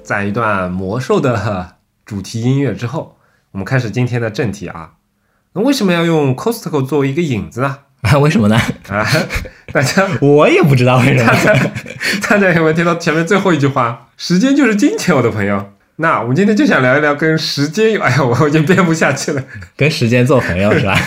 [0.04, 3.16] 在一段魔兽的主题音乐之后，
[3.52, 4.92] 我们开始今天的正题啊。
[5.54, 7.78] 那为什么要用 Costco 作为一个引子呢？
[8.02, 8.56] 啊， 为什么呢？
[8.90, 9.06] 啊，
[9.74, 11.34] 大家 我也不知道为什么。
[12.30, 14.08] 大家有没有听到前面最后一句话？
[14.18, 15.74] 时间就是金钱，我的朋友。
[15.98, 19.44] 那我们今天就想聊一聊跟时间有，哎呀，我已经编不下去了。
[19.78, 20.98] 跟时间做朋友是吧？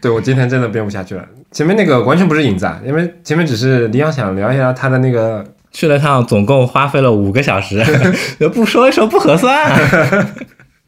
[0.00, 1.24] 对我今天真的编不下去了。
[1.50, 7.82] 前面那个完全不是引子啊，因为前面只是李阳想聊一聊他的那个，去了趟，总共花费了五个小时，
[8.54, 9.72] 不说一说不合算、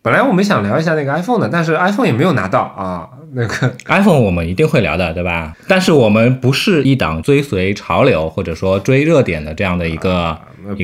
[0.08, 3.06] 本来我们想聊一下那个 iPhone 的，但是 iPhone 也没有拿到啊。
[3.32, 5.54] 那个 iPhone 我们一定会聊的，对吧？
[5.68, 10.34] 但是我们不是一档追随潮流或者说追热点的这样的一个、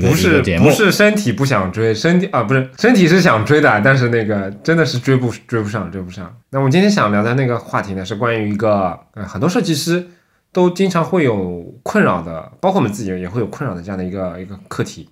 [0.02, 0.70] 不是个节目不。
[0.70, 6.30] 是身体不想追，身体啊不是身体是想追的，但是那个真的是追不追不上，追不上。
[6.50, 10.06] 那我们今天想聊的那个话题呢，是关于一个呃很多设计师
[10.52, 15.08] 都经常会有困扰的，包括我们自己也会有困扰的这样的一个一个课题。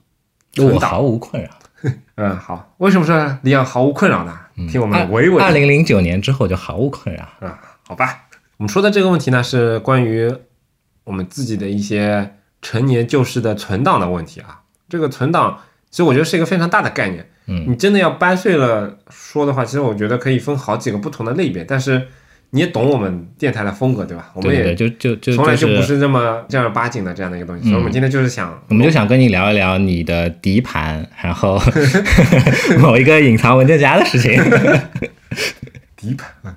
[0.58, 1.48] 我毫无困扰。
[2.16, 4.38] 嗯，好，为什么说李阳毫无困扰呢？
[4.70, 7.22] 听我们娓娓二零零九年之后就毫无困扰。
[7.40, 8.26] 啊，好吧，
[8.58, 10.32] 我们说的这个问题呢，是关于
[11.04, 14.60] 我们自己的一些陈年旧事的存档的问题啊。
[14.88, 17.28] 这个存档，其实我觉得是一个非常大的概念。
[17.46, 21.64] 嗯你真的要掰碎了说的话，其实我觉得可以分好几个不同的类别。
[21.64, 22.06] 但是
[22.54, 24.30] 你也懂我们电台的风格，对吧？
[24.34, 31.58] 我们也就就就从来就就不是这么正儿八经的这样的一个东西，所以我们今天就是想，我们就想跟你聊一聊你的底盘，然后
[32.78, 34.32] 某一个隐藏文件夹的事情。
[35.96, 36.56] 底盘。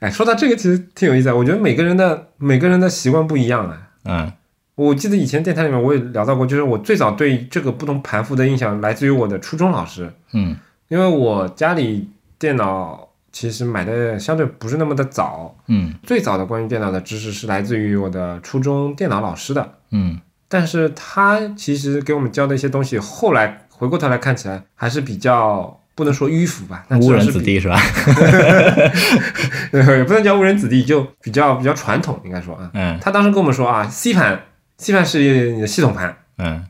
[0.00, 3.88] 哎，说到这个其实挺有意思的，我觉得每个人的每个人的习惯不一样啊。
[4.04, 4.32] 嗯
[4.74, 10.56] 我记得以前电台里面我也聊到过，就是我最早对这个不同盘符的印象来自于我的初中老师，嗯
[10.88, 27.80] 因为我家里电脑其实买的相对不是那么的早，嗯最早的关于电脑的知识是来自于我的初中电脑老师的，嗯但是他其实给我们教的一些东西，后来回过头来看起来还是比较不能说迂腐吧，但 至误人子弟是吧？
[29.72, 32.70] 也不能叫误人子弟，就比较比较传统，应该说啊。
[32.74, 34.42] 嗯他当时跟我们说啊，C 盘
[34.76, 36.66] ，C 盘是你的系统盘，嗯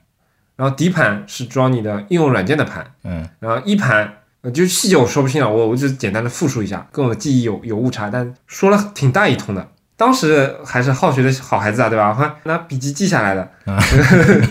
[0.55, 4.15] 然后 D 盘是装你的应用软件的盘，嗯然后 E 盘。
[4.43, 9.69] 呃，就是细节我说不清了，我我就简单的复述一下，跟我的记忆有有误差，但说了挺大一通的。
[9.97, 12.09] 当时还是好学的好孩子啊，对吧？
[12.09, 13.79] 我还拿笔记记下来的，啊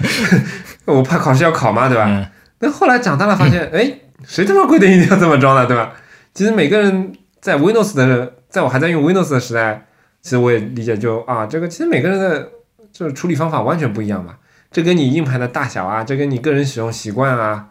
[0.85, 2.05] 我怕考试要考嘛，对吧？
[2.07, 2.25] 嗯
[2.57, 3.91] 但后来长大了发现， 哎，
[4.23, 5.91] 谁他妈规定一定要这么装的，对吧？
[6.33, 9.87] 其实每个人在 Windows 的，在我还在用 Windows 的时代，
[10.21, 12.49] 其实我也理解就啊，这个其实每个人的
[12.93, 14.35] 这个处理方法完全不一样嘛。
[14.71, 17.65] 这跟你硬盘的大小啊，这跟你个人使用习惯啊，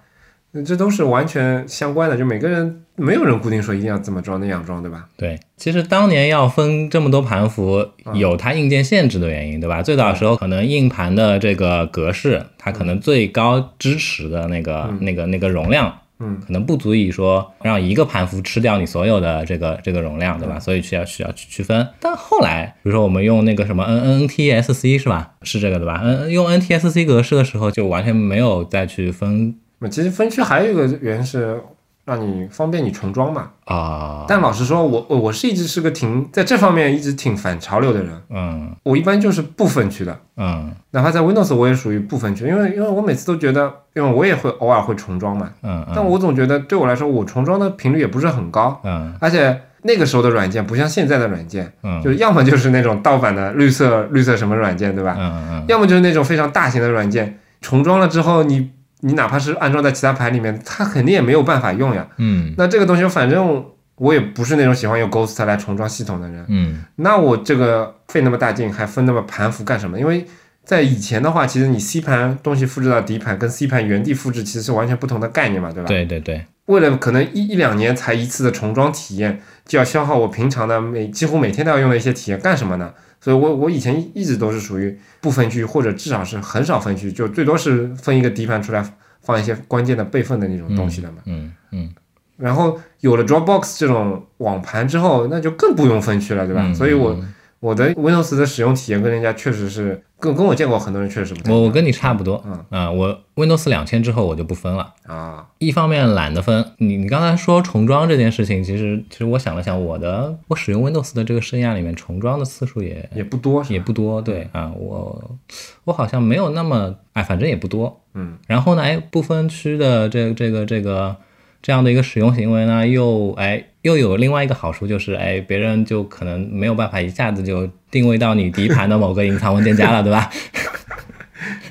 [0.65, 2.17] 这都是完全相关的。
[2.17, 5.07] 就每个人没有人固定说一定要怎么装那样装，对吧？
[5.17, 9.83] 对，其实当年要分这么多盘符，有它硬件限制的原因，对吧？
[9.83, 20.59] 最早的时候，可能硬盘的这个格式，它可能最高支持的那个、那个、那个容量，嗯，可能不足以说让一个盘符吃掉你所有的这个这个容量，对吧？
[20.59, 21.87] 所以需要需要去区分。
[22.01, 25.33] 但后来，比如说我们用那个什么 N N T S C 是吧？
[25.43, 26.01] 是这个对吧？
[26.03, 31.61] 嗯，用 N T S C 格式的时候，就完全没有再去分那其实分区还有一个原因是
[32.05, 33.51] 让你方便你重装嘛。
[33.65, 40.19] 啊，但老实说，我我我是一直是个挺在这方面一直挺反潮流的人，嗯我一般就是不分区的。
[40.37, 55.17] 嗯哪怕在 Windows 我也属于不分区，因为因为我每次都觉得，因为我也会偶尔会重装嘛，嗯嗯但我总觉得对我来说，我重装的频率也不是很高，嗯而且那个时候的软件不像现在的软件，嗯就要么就是那种盗版的绿色绿色什么软件，对吧？
[55.19, 58.71] 嗯嗯要么就是那种非常大型的软件，重装了之后你。
[59.01, 62.07] 你哪怕是安装在其他盘里面，它肯定也没有办法用呀。
[62.19, 63.65] 嗯那这个东西，反正
[63.97, 66.45] 我也不是那种喜欢用 Ghost 来重装系统的人。
[66.49, 69.99] 嗯那我这个费那么大劲，还分那么盘符干什么？
[69.99, 70.25] 因为
[70.65, 75.89] 在以前的话，其实你 C 盘东西复制到 D 盘，跟 C 盘原地复制其实是完全不同的概念嘛，对吧？。
[75.89, 82.93] 对对对，为了可能一一两年才一次的重装体验，就要消耗我平常的每几乎每天都要用的一些体验，干什么呢？
[83.21, 88.83] 所以我我以前一直都是属于不分区，或者至少是很少分区，就最多是分一个底盘出来
[89.21, 91.19] 放一些关键的备份的那种东西的嘛。
[91.27, 91.93] 嗯嗯
[92.39, 96.63] 然后有了 Dropbox 这种网盘之后，那就更不用分区了，对吧？
[96.65, 97.15] 嗯所以我
[97.61, 102.65] 我的 Windows 的使用体验跟人家确实是跟跟我见过很多人确实是不我我跟你差不多，嗯。
[102.71, 104.95] 啊、我 Windows 两千之后我就不分了。
[105.07, 115.37] 啊，一方面懒得分，你你刚才说重装这件事情，其实其实我想了想，我的我使用 Windows 的这个生涯里面，重装的次数也也不多，也不多，对啊，我
[115.85, 118.01] 我好像没有那么哎，反正也不多。
[118.15, 121.15] 嗯，然后呢，哎，不分区的这这个这个
[121.61, 130.31] 这样的一个使用行为呢，又哎又有另外一个好处，就是哎，别人就可能没有办法一下子就定位到你底盘的某个隐藏文件夹了，对吧？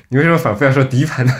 [0.08, 1.32] 你为什么反复要说底盘呢？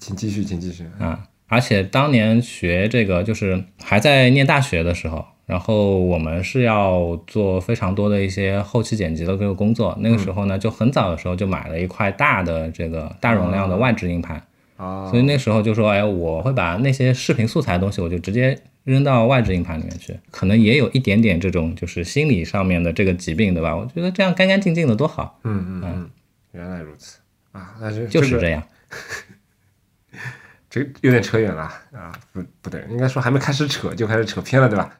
[0.00, 0.84] 请继续，请继续。
[0.98, 9.94] 啊， 而且当年学这个就是还在念大学的时候，然后我们是要做非常多的一些后期剪辑的这个工作。
[10.00, 14.42] 那个时候呢，就很早的时候就买了一块大的这个大容量的外置硬盘，
[14.78, 20.18] 啊，所以那时候就说，哎，我会把那些视频素材的东西，我就直接扔到外置硬盘里面去。
[20.30, 23.76] 可能也有一点点这种就是心理上面的这个疾病，对吧？
[23.76, 26.10] 我觉得这样干干净净的多好，嗯嗯嗯，
[26.52, 27.18] 原来如此
[27.52, 28.62] 啊，那就就是这样。
[30.70, 34.90] 这有点扯远了啊，不不对，应该说还没开始扯就开始扯偏了，对吧？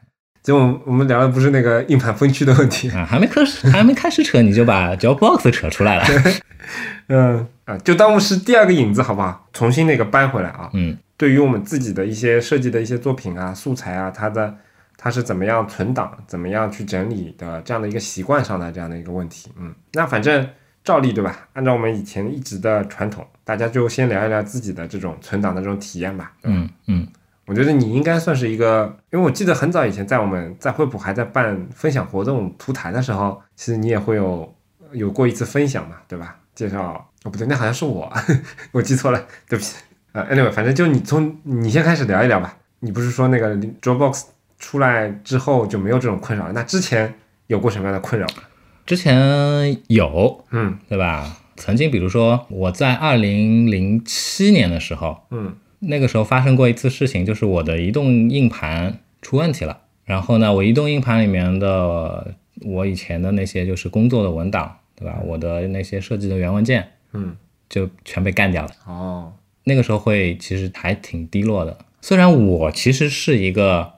[0.41, 6.05] 结果我们我们聊的不是那个硬盘分区的问题，啊，还没开始，还没开始扯，你就把 Dropbox 扯出来了。
[7.07, 9.47] 嗯啊，就当我是第二个引子，好不好？
[9.51, 10.69] 重新那个搬回来啊。
[10.73, 14.55] 嗯对于我们自己的一些设计的一些作品啊、素材啊，它的
[14.95, 19.51] 它是怎么样存档、怎么样去整理的这样的一个习惯上的这样的一个问题。
[19.57, 20.47] 嗯，那反正
[20.81, 21.49] 照例对吧？
[21.51, 26.31] 按照我们以前一直的传统，大家就先聊一聊自己的这种存档的这种体验吧。
[26.43, 27.05] 嗯嗯
[27.45, 34.55] 我觉得你应该算是一个，因为我记得很早以前在我们在惠普还在办分享活动图台的时候，其实你也会有
[34.93, 36.37] 有过一次分享嘛，对吧？
[36.55, 38.09] 介绍哦不对，那好像是我，
[38.71, 39.75] 我记错了，对不起。
[40.11, 42.57] 呃，anyway，反正就你从你先开始聊一聊吧。
[42.79, 44.23] 你不是说那个 Dropbox
[44.57, 46.53] 出来之后就没有这种困扰了。
[46.53, 47.13] 那之前
[47.47, 48.27] 有过什么样的困扰？
[48.85, 51.37] 之前有，嗯对吧？
[51.57, 59.81] 曾经，比如说我在二零零七年的时候，嗯那个时候发生过一次事情，就是我的移动硬盘出问题了。
[60.05, 65.19] 然后呢，我移动硬盘里面的我以前的那些就是工作的文档，对吧？
[65.23, 67.35] 我的那些设计的原文件嗯，
[67.69, 68.69] 就全被干掉了。
[68.87, 69.31] 哦，
[69.69, 71.77] 那个时候会其实还挺低落的。
[72.01, 73.93] 虽然我其实是一个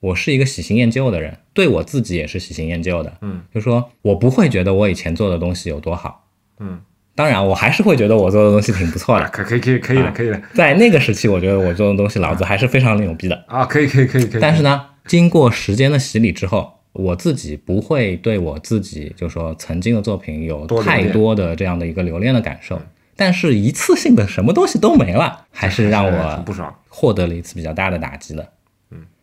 [0.00, 3.12] 我是一个喜新厌旧的人，对我自己也是喜新厌旧的。
[3.20, 6.26] 嗯，就说我不会觉得我以前做的东西有多好。
[6.58, 6.80] 嗯，
[7.14, 9.30] 当然我还是会觉得我做的东西挺不错啊，的。
[9.30, 13.44] 可可以可以可以了，可以了在那个时期，我觉得我做的东西老子还是非常牛逼的。
[13.46, 14.40] 啊，可以可以可以可以。
[14.40, 22.80] 但是呢，经过时间的洗礼之后，我自己不会对我自己就说曾经的作品有太多的这样的一个留恋的感受。
[23.22, 26.74] 但是一次性的什么东西都没了，还是让很我不爽。
[26.88, 28.52] 获得了一次比较大的打击的。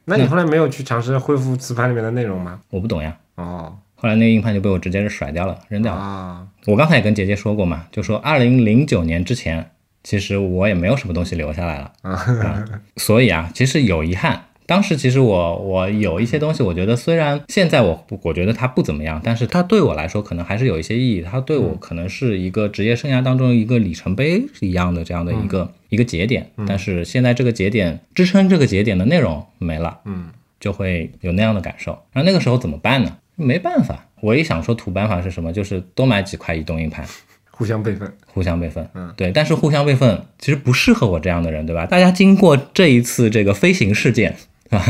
[0.06, 2.62] 那你后来没有去尝试恢复磁盘里面的内容吗？
[2.70, 6.00] 我不懂呀，哦后来那个硬盘就被我直接是甩掉了，扔掉了。
[6.00, 9.70] 啊，我刚才也跟杰杰说过嘛，就说二零零九年之前，
[10.02, 14.46] 其实我也没有什么东西留下来了，啊所以啊，其实有遗憾。
[14.70, 21.22] 当时其实我我有一些东西，我觉得虽然现在我我觉得它不怎么样，但是它对我来说可能还是有一些意义。
[21.22, 26.48] 它对我可能是一个职业生涯当中一个里程碑一样的这样的一个、一个节点。
[26.68, 30.28] 但是现在这个节点支撑这个节点的内容没了，嗯，
[30.60, 31.92] 就会有那样的感受。
[32.14, 33.18] 然后那个时候怎么办呢？
[33.36, 37.04] 没办法，我一想说土办法是什么，就是多买几块移动硬盘。
[37.50, 38.14] 互相备份。
[38.28, 41.88] 互相备份，嗯，对，但是互相备份其实不适合我这样的人，对吧？
[41.88, 44.36] 大家经过这一次这个飞行事件，
[44.78, 44.86] 啊，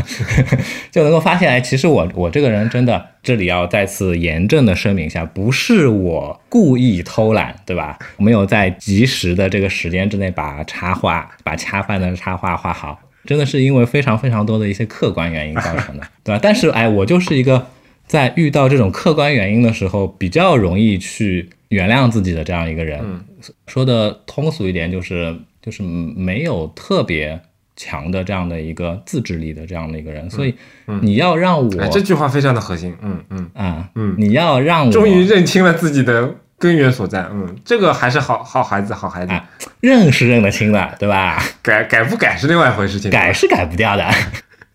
[0.90, 7.98] 就能够发现，哎，其实我我这个人真的，这里要再次严正的声明一下，不是我故意偷懒，对吧？
[8.18, 16.38] 没有在及时的这个时间之内把插画、把恰饭的插画画好，真的是因为非常非常多的一些客观原因造成的， 对吧？
[16.42, 17.66] 但是，哎，我就是一个
[18.06, 23.00] 在遇到这种客观原因的时候，比较容易去原谅自己的这样一个人。
[23.02, 23.24] 嗯
[23.66, 27.40] 说的通俗一点，就是就是没有特别
[27.76, 30.54] 强的这样的一个自制力的这样的一个人，所以
[31.00, 32.94] 你要让我哎，这句话非常的核心。
[33.00, 37.26] 嗯嗯，啊，嗯你要让我终于认清了自己的根源所在。
[37.30, 39.32] 嗯，这个还是好好孩子，好孩子。
[39.32, 39.48] 啊
[39.80, 41.42] 认是认得清的，对吧？
[41.62, 43.10] 改改不改是另外一回事情。
[43.10, 44.06] 改是改不掉的，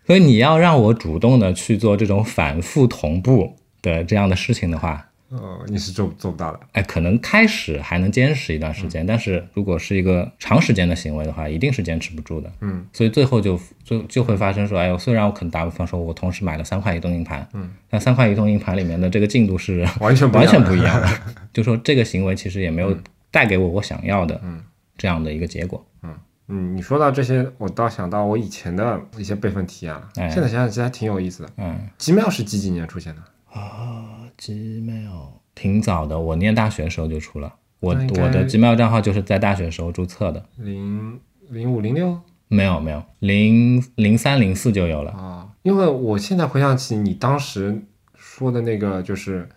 [0.04, 6.60] 所以你要让我主动的去做这种反复同步的这样的事情的话，哦，你是做做不到的。
[6.72, 12.52] 哎，可能开始还能坚持一段时间，但是如果是一个长时间的行为的话，一定是坚持不住的。
[12.60, 21.08] 嗯，所以最后就就就会发生说，哎呦，虽然我可能打比方说，我同时买了三块移动硬盘，嗯，但三块移动硬盘里面的这个进度是完全完全不一样的，
[21.52, 22.96] 就说这个行为其实也没有
[23.30, 24.62] 带给我我想要的嗯
[24.96, 25.84] 这样的一个结果。
[26.02, 26.14] 嗯
[26.48, 30.08] 嗯，你说到这些，我倒想到我以前的一些备份体验了。
[30.14, 31.50] 哎现在想想，其实还挺有意思的。
[31.56, 33.22] 嗯 Gmail 是几几年出现的？
[34.38, 40.44] ，Gmail 挺早的，我念大学的时候就出了，我我的 Gmail 账号就是在大学时候注册的。
[40.56, 45.10] 零零五零六没有没有，零零三零四就有了。
[45.12, 45.48] 啊？
[45.62, 47.82] 因为我现在回想起你当时
[48.14, 49.48] 说的那个，就是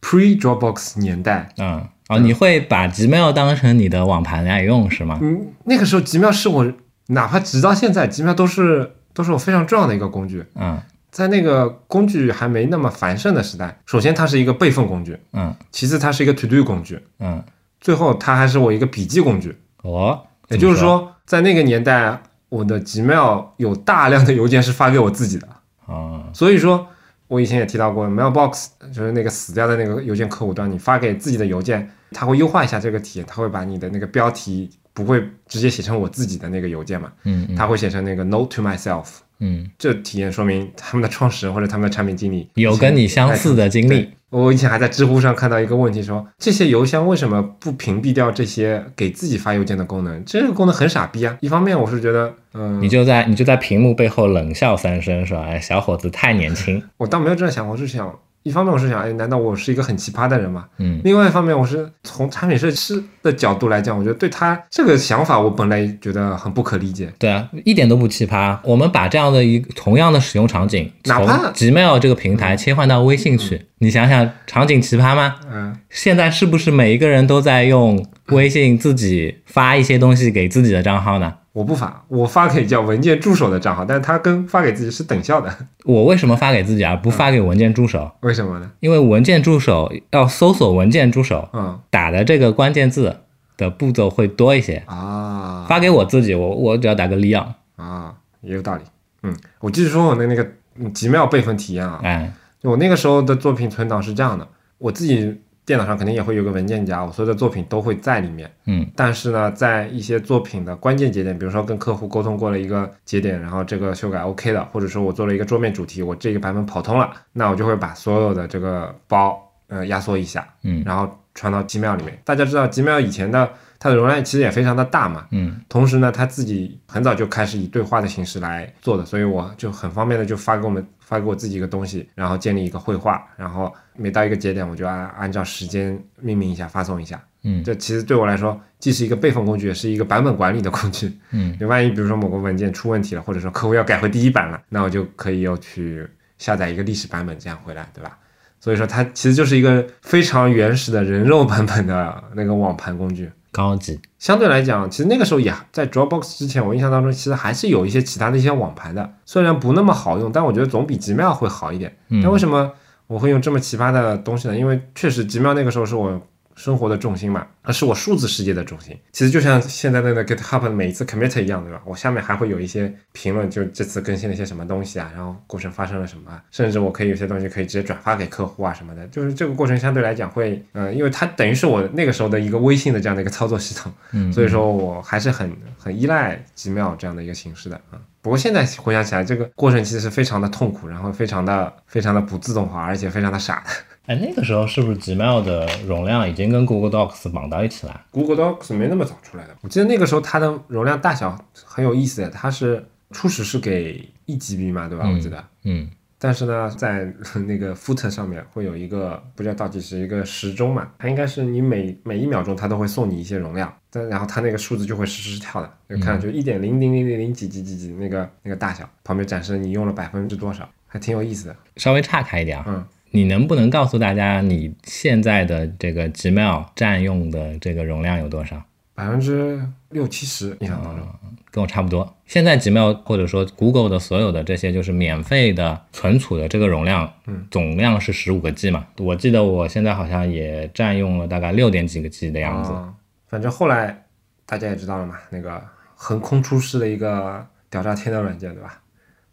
[0.00, 1.50] pre Dropbox 年代。
[1.58, 5.18] 嗯，哦，你会把 Gmail 当成你的网盘来用是吗？
[5.20, 6.72] 嗯，那个时候 Gmail 是我，
[7.08, 10.44] 哪怕直到现在，Gmail 都是都是我非常重要的一个工具。
[10.54, 10.80] 嗯
[11.10, 17.42] 在那个工具还没那么繁盛的时代，首先它是一个备份工具，嗯其次它是一个 to do 工具，嗯，
[17.80, 19.56] 最后它还是我一个笔记工具。
[19.82, 25.48] 哦，也就是说，在那个年代，我的 Gmail 有大量的邮件是发给我自己的。
[25.86, 26.86] 哦，所以说，
[27.26, 39.06] 我以前也提到过，Mailbox 就是那个死掉的那个邮件客户端，你发给自己的邮件，它会优化一下这个体验，它会把你的那个标题不会直接写成我自己的那个邮件嘛，嗯嗯它会写成那个 Note to myself。
[39.40, 44.10] 嗯，这体验说明他们的创始人或者他们的产品经理有跟你相似的经历。
[44.30, 50.22] 我以前还在知乎上看到一个问题说，这些邮箱为什么不屏蔽掉这些给自己发邮件的功能？
[50.26, 51.34] 这个功能很傻逼啊！
[51.40, 56.82] 一方面我是觉得，嗯，你就在你就在屏幕背后冷笑三声，说：“哎，小伙子太年轻。
[56.98, 58.14] 我倒没有这样想，我是想，
[58.48, 67.12] 一方面我是想，哎，难道我是一个很奇葩的人吗？”嗯另外一方面，我是从产品设计师的角度来讲，我觉得对他这个想法，我本来觉得很不可理解。
[67.18, 68.56] 对啊，一点都不奇葩。
[68.64, 75.36] 我们把这样的一同样的使用场景，从哪怕 Gmail 这个平台切换到微信去，你想想，场景奇葩吗？
[75.52, 81.34] 嗯，现在是不是每一个人都在用微信自己发一些东西给自己的账号呢？
[81.58, 85.52] 我不发，我发给叫文件助手的账号，但是他跟发给自己是等效的，
[85.84, 88.08] 我为什么发给自己而不发给文件助手？
[88.20, 88.70] 为什么呢？
[88.78, 93.16] 因为文件助手要搜索文件助手嗯打的这个关键字
[93.56, 94.84] 的步骤会多一些。
[94.86, 98.82] 啊发给我自己，我我只要打个 Leon，啊，也有道理。
[99.24, 101.98] 嗯，我继续说我的那个嗯极妙备份体验啊。
[102.04, 102.32] 哎，
[102.62, 104.46] 就我那个时候的作品存档是这样的，
[104.78, 108.50] 我自己电脑上肯定也会有个文件夹，我所有的作品都会在里面。
[108.64, 122.18] 嗯但是呢，在一些作品的关键节点，比如说跟客户沟通过了一个节点，然后这个修改 OK 的，或者说我做了一个桌面主题，我这个版本跑通了，那我就会把所有的这个包呃压缩一下，嗯然后传到 Gmail 里面。
[122.24, 137.22] 大家知道 Gmail 以前的它的容量其实也非常的大嘛，嗯同时呢，它自己很早就开始以对话的形式来做的，所以我就很方便的就发给我们发给我自己一个东西，然后建立一个绘画，然后每到一个节点，我就按按照时间命名一下，发送一下。
[137.44, 141.16] 嗯这其实对我来说，既是一个备份工具，也是一个版本管理的工具。
[141.30, 146.04] 嗯就万一比如说某个文件出问题了，或者说客户要改回第一版了，那我就可以又去
[146.36, 148.18] 下载一个历史版本，这样回来，对吧？
[148.60, 153.30] 所以说它其实就是一个非常原始的人肉版本的那个网盘工具。
[153.50, 161.96] 高级，相对来讲，其实那个时候也在 Dropbox 之前，我印象当中其实还是有一些其他的一些网盘的，虽然不那么好用，但我觉得总比 Gmail 会好一点。
[162.08, 162.70] 嗯但为什么
[163.06, 164.56] 我会用这么奇葩的东西呢？
[164.56, 166.20] 因为确实 Gmail 那个时候是我
[166.58, 168.98] 生活的重心嘛，而是我数字世界的重心。
[169.12, 171.80] 其实就像现在的那个 GitHub 每一次 commit 一样，对吧？
[171.86, 179.06] 我下面还会有一些评论，就这次更新了一些什么东西啊，然后过程发生了什么啊，甚至我可以有些东西可以直接转发给客户啊什么的。
[179.06, 188.00] 就是这个过程相对来讲会，呃，因为它等于是我那个时候的一个微信的这样的一个操作系统，嗯，所以说我还是很很依赖 Gmail 这样的一个形式的啊。
[188.20, 193.70] 不过现在回想起来，这个过程其实是非常的痛苦，然后非常的非常的不自动化，而且非常的傻的。
[194.08, 205.06] 哎，那个时候是不是 Gmail 的容量已经跟 Google Docs 绑到一起了？Google Docs 没那么早出来的，我记得那个时候它的容量大小很有意思的，它是初始是给一 GB 嘛，对吧？
[205.06, 205.44] 我记得。
[205.64, 205.90] 嗯
[206.20, 207.06] 但是呢，在
[207.46, 221.56] 那个 footer 上面会有一个不叫倒计时，一个时钟嘛，它应该是你每每一秒钟它都会送你一些容量，但然后它那个数字就会实时跳的，就看上去一点零零零零零几几几几那个那个大小，旁边展示你用了百分之多少，还挺有意思的。
[221.76, 228.62] 稍微岔开一点啊，嗯你能不能告诉大家你现在的这个 Gmail 占用的这个容量有多少？
[228.94, 231.06] 百分之六七十你想当中，
[231.50, 232.16] 跟我差不多。
[232.26, 238.86] 现在 Gmail 或者说 Google 的所有的这些就是免费的存储的这个容量，嗯，总量是十五个 G 嘛。
[238.98, 242.72] 我记得我现在好像也占用了大概六点几个 G 的样子。
[242.72, 242.94] 啊
[243.28, 244.06] 反正后来
[244.46, 245.62] 大家也知道了嘛，那个
[245.94, 248.80] 横空出世的一个屌炸天的软件，对吧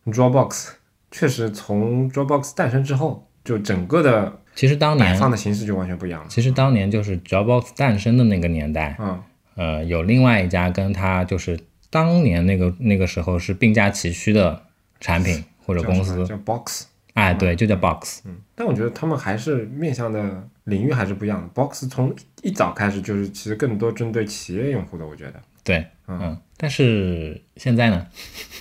[0.06, 0.72] ？Dropbox
[1.10, 6.28] 确实从 Dropbox 诞生之后，就整个的其实当摆年，放的形式就完全不一样了。
[6.28, 9.24] 其实当年就是 Dropbox 诞生的那个年代，嗯，
[9.56, 11.58] 呃，有另外一家跟它就是
[11.90, 14.64] 当年那个那个时候是并驾齐驱的
[15.00, 16.88] 产品或者公司，叫叫 Box。
[17.14, 18.22] 哎，对，就叫 Box。
[18.26, 21.48] 嗯，但我觉得他们还是面向的领域还是不一样的。
[21.54, 25.42] Box 从一早开始就是其实更多针对企业用户的，我觉得。
[25.64, 25.78] 对，
[26.08, 28.06] 嗯嗯，但是现在呢，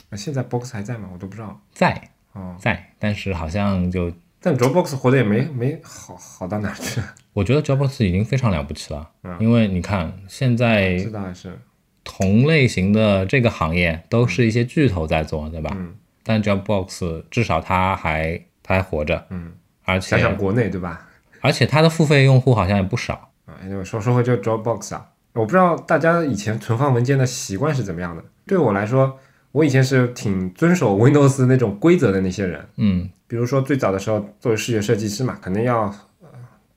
[0.08, 1.08] 那现在 Box 还在吗？
[1.12, 1.60] 我都不知道。
[1.72, 2.00] 在
[2.32, 4.12] 哦，在，但是好像就
[4.44, 7.00] 但 Dropbox 活的也没没好好到哪儿去。
[7.32, 10.98] 我觉得 Dropbox 已经非常了不起了，嗯因为你看现在
[11.32, 11.58] 是。
[12.06, 15.70] 同类型的这个行业都是一些巨头在做，对吧？
[15.74, 19.52] 嗯但 Dropbox 至少它还它还活着，嗯，
[19.84, 21.08] 而且想想国内对吧？
[21.40, 23.30] 而且它的付费用户好像也不少。
[23.46, 28.22] 啊，因为说说回这 Dropbox 啊，我不知道大家以前存放文件的习惯是怎么样的。
[28.46, 29.18] 对我来说，
[29.52, 32.68] 我以前是挺遵守 Windows 那种规则的那些人。
[32.76, 36.28] 嗯比如说最早的时候，作为视觉设计师嘛，肯定要呃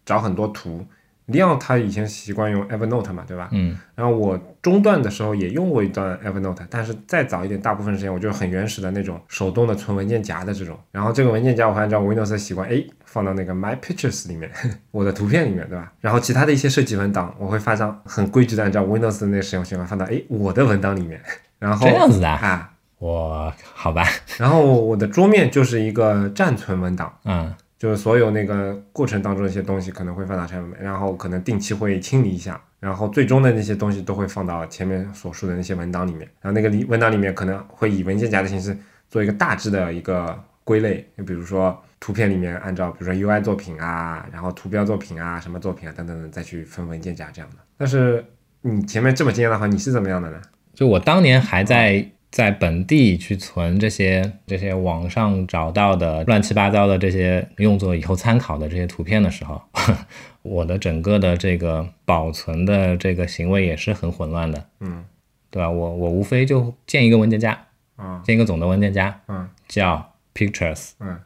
[0.03, 0.83] 找很多图。
[1.27, 3.49] Leon 他以前习惯用 Evernote 嘛，对吧？
[3.51, 10.75] 嗯然后我中段的时候也用过一段 Evernote，但是再早一点，大部分时间我就是很原始的那种手动的存文件夹的这种。
[10.91, 14.49] 然后这个文件夹我会按照 Windows 的习惯，哎，放到那个 My Pictures 里面，
[14.89, 15.93] 我的图片里面，对吧？
[16.01, 21.21] 然后其他的一些设计文档，我会发张很规矩的按照 Windows 的那个使用习惯放到哎我的文档里面。
[21.59, 24.05] 然后这样子的啊啊，我好吧，
[24.37, 27.17] 然后我的桌面就是一个暂存文档。
[27.25, 38.75] 嗯就是所有那个过程当中的一些东西可能会放到上面，然后可能定期会清理一下，然后最终的那些东西都会放到前面所述的那些文档里面，然后那个里文档里面可能会以文件夹的形式
[39.07, 47.57] 做一个大致的一个归类，就比如说图片里面按照比如说 UI 作品啊，然后图标作品啊，什么作品啊等等等再去分文件夹这样的。
[47.77, 48.25] 但是
[48.61, 50.41] 你前面这么经验的话，你是怎么样的呢？
[50.73, 59.61] 就我当年还在在本地去存这些这些网上找到的乱七八糟的这些用作以后参考的这些图片的时候，
[60.43, 65.03] 我的整个的这个保存的这个行为也是很混乱的，嗯
[65.49, 65.69] 对吧？
[65.69, 67.57] 我我无非就建一个文件夹，
[67.97, 71.17] 嗯建一个总的文件夹，嗯叫 Pictures，嗯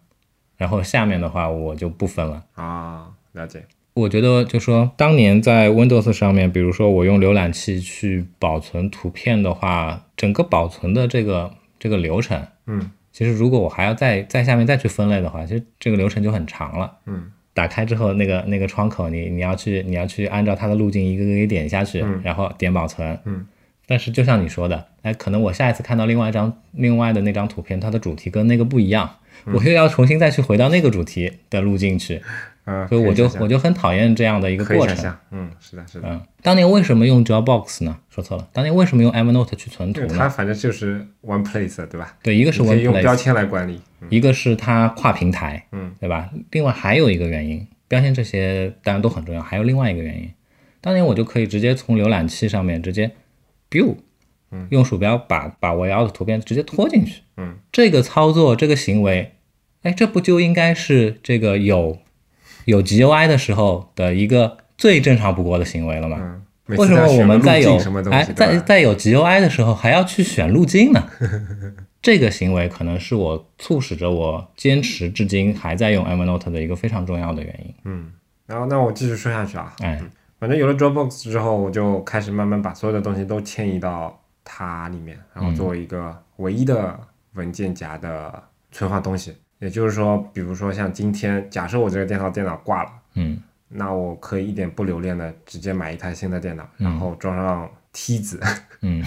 [0.57, 2.45] 然后下面的话我就不分了。
[2.53, 3.65] 啊，了解。
[3.93, 16.89] 我觉得就说当年在 Windows 上面，比如说我用浏览器去保存图片的话，整个保存的这个这个流程，嗯其实如果我还要再在下面再去分类的话，其实这个流程就很长了。
[17.05, 23.19] 嗯，打开之后，那个那个窗口你你要去你要去按照它的路径一个个给点下去，然后点保存。
[23.25, 23.45] 嗯，
[23.85, 29.17] 但是就像你说的，哎，可能我下一次看到另外一张另外的那张图片，它的主题跟那个不一样，
[29.47, 32.23] 我又要重新再去回到那个主题的路径去，嗯，
[32.88, 35.14] 所以我就我就很讨厌这样的一个过程。
[35.32, 37.97] 嗯，是的，是的，嗯，当年为什么用 Dropbox 呢？
[38.09, 40.16] 说错了，当年为什么用 Evernote 去存图呢？
[40.18, 42.16] 它反正就是 one place，对吧？
[42.22, 46.30] 对，一个是用标签来管理，一个是它跨平台，嗯，对吧？
[46.51, 50.30] 另外还有一个原因，标签这些当然都很重要，还有另外一个原因，
[50.82, 53.12] 当年我就可以直接从浏览器上面直接
[53.70, 53.95] biu，
[54.51, 59.32] 嗯，用鼠标把把我要的图片直接拖进去，嗯，这个操作这个行为，
[59.82, 61.97] 哎，这不就应该是这个有
[62.66, 66.18] 有 GUI 的时候的一个最正常不过的行为了嘛？
[66.20, 66.41] 嗯，
[66.78, 67.78] 为什么我们在有
[68.12, 71.03] 哎在在有 GUI 的时候还要去选路径呢？
[72.01, 77.76] 这个行为可能是我促使着我坚持至今还在用 Evernote 的一个非常重要的原因。
[77.84, 78.12] 嗯，
[78.47, 80.01] 然后那我继续说下去啊，哎，
[80.39, 86.99] 反正有了 Dropbox 之后，我就开始慢慢把所有的东西都迁移到它里面，然后作为一个唯一的
[87.34, 89.36] 文件夹的存放东西。
[89.62, 98.41] 也就是说，比如说像今天，假设我这个电脑电脑挂了，嗯那我可以一点不留恋的直接买一台新的电脑，然后装上梯子，
[98.82, 99.01] 嗯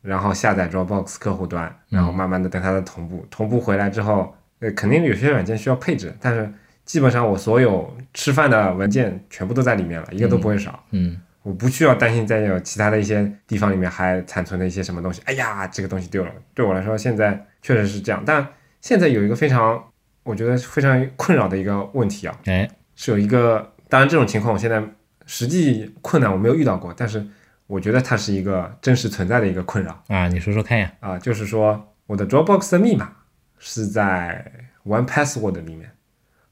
[0.00, 6.50] 然后下载 Dropbox 客户端，然后慢慢的跟它的同步，同步回来之后，呃，肯定有些软件需要配置，但是
[6.84, 10.82] 基本上我所有吃饭的文件全部都在里面了，一个都不会少。
[10.92, 15.22] 嗯我不需要担心再有其他的一些地方里面还残存的一些什么东西。
[15.24, 16.30] 哎呀，这个东西丢了。
[16.52, 18.22] 对我来说，现在确实是这样。
[18.26, 18.46] 但
[18.80, 19.82] 现在有一个非常，
[20.22, 24.82] 我觉得非常困扰的一个问题啊，哎是有一个，当然这种情况我现在
[25.26, 27.24] 实际困难我没有遇到过，但是
[27.66, 30.92] 我觉得它是一个真实存在的一个困扰啊，你说说看呀。
[31.00, 33.12] 啊、就是说我的 Dropbox 的密码
[33.58, 34.50] 是在
[34.84, 35.92] One Password 里面。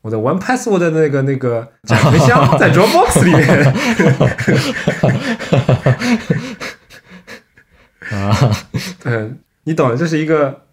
[0.02, 3.74] 我的 One Password 的那个那个展存箱 在 Dropbox 里面，
[8.12, 8.56] 啊，
[9.00, 9.32] 对，
[9.64, 10.65] 你懂的，这是一个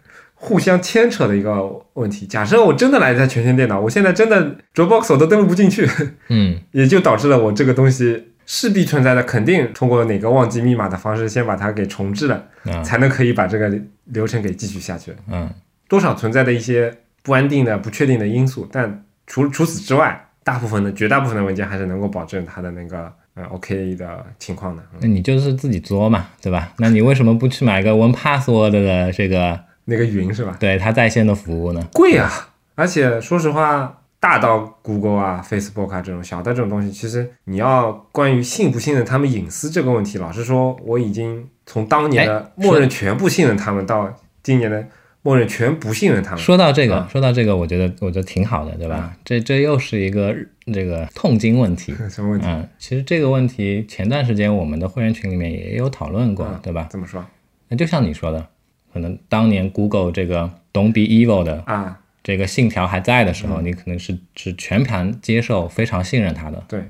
[0.44, 2.28] 互相牵扯的一个问题。
[2.28, 5.90] 假设我真的来一台全新电脑，我现在真的 Dropbox 我都登录不进去，
[6.28, 13.72] 嗯 也就导致了我这个东西势必存在的，肯定通过哪个忘记密码的方式先把它给重置了，嗯才能可以把这个
[14.06, 15.14] 流程给继续下去。
[15.32, 15.50] 嗯
[15.88, 24.84] 多少存在的一些不安定的、不确定的因素，但除除此之外，大部分的绝大部分的文件还是能够保证它的那个嗯 OK 的情况的。
[24.92, 26.74] 嗯那你就是自己作嘛，对吧？
[26.80, 30.56] 那你为什么不去买个 One Password 的这个那个云是吧？
[30.60, 31.88] 对它在线的服务呢？
[31.94, 32.50] 贵啊！
[32.76, 44.12] 而且说实话，大到 Google 啊、Facebook 啊这种，小的这种东西，其实你要关于信不信任他们隐私这个问题，老实说，我已经从当年的哎默认全部信任他们，到
[44.42, 44.88] 今年的
[45.22, 46.40] 默认全不信任他们。
[46.40, 49.16] 说到这个，啊说到这个，我觉得我觉得挺好的，对吧？
[49.24, 50.36] 这这又是一个
[50.74, 51.94] 这个痛经问题。
[52.10, 52.48] 什么问题？
[52.48, 56.88] 嗯，其实这个问题前段时间我们的会员群里面也有讨论过，嗯对吧？
[56.90, 57.24] 怎么说
[57.70, 58.48] 那就像你说的，
[58.94, 62.00] 可能当年 Google 这个 Don't be evil 的啊？
[62.24, 66.64] 这个信条还在的时嗯候，你可能是是全盘接受、非常信任它的。
[66.70, 66.82] 对，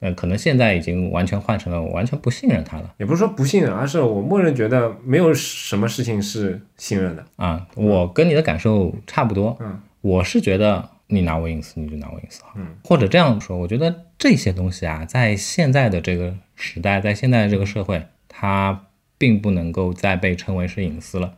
[0.00, 7.24] 呃，可能现在已经完全换成了完全不信任它了也不是说不信任，而是我默认觉得没有什么事情是信任的。
[7.36, 7.66] 啊。
[7.76, 18.84] 我跟你的感受差不多，嗯，我是觉得你拿我隐私你就拿我隐私好，嗯，或者这样说，我觉得这些东西啊，在现在的这个时代，在现在的这个社会，它
[19.16, 21.32] 并不能够再被称为是隐私了，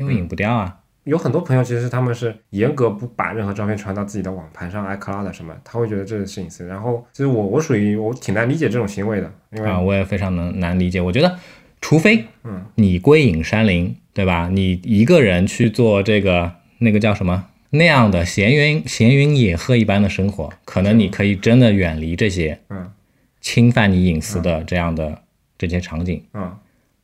[0.00, 0.76] 因为隐不掉啊。
[1.04, 6.66] 有很多朋友其实他们是严格不把任何照片传到自己的网盘上、iCloud 什么，他会觉得这是隐私。
[6.66, 11.00] 然后其实我我属于我挺难理解这种行为的，因为啊，我也非常能难理解。
[11.00, 11.38] 我觉得，
[11.80, 14.48] 除非嗯你归隐山林，对吧？
[14.52, 22.92] 你一个人去做这个那个叫什么那样的闲云闲云野鹤一般的生活，可能你可以真的远离这些嗯
[23.40, 25.22] 侵犯你隐私的这样的
[25.56, 26.22] 这些场景。
[26.34, 26.54] 嗯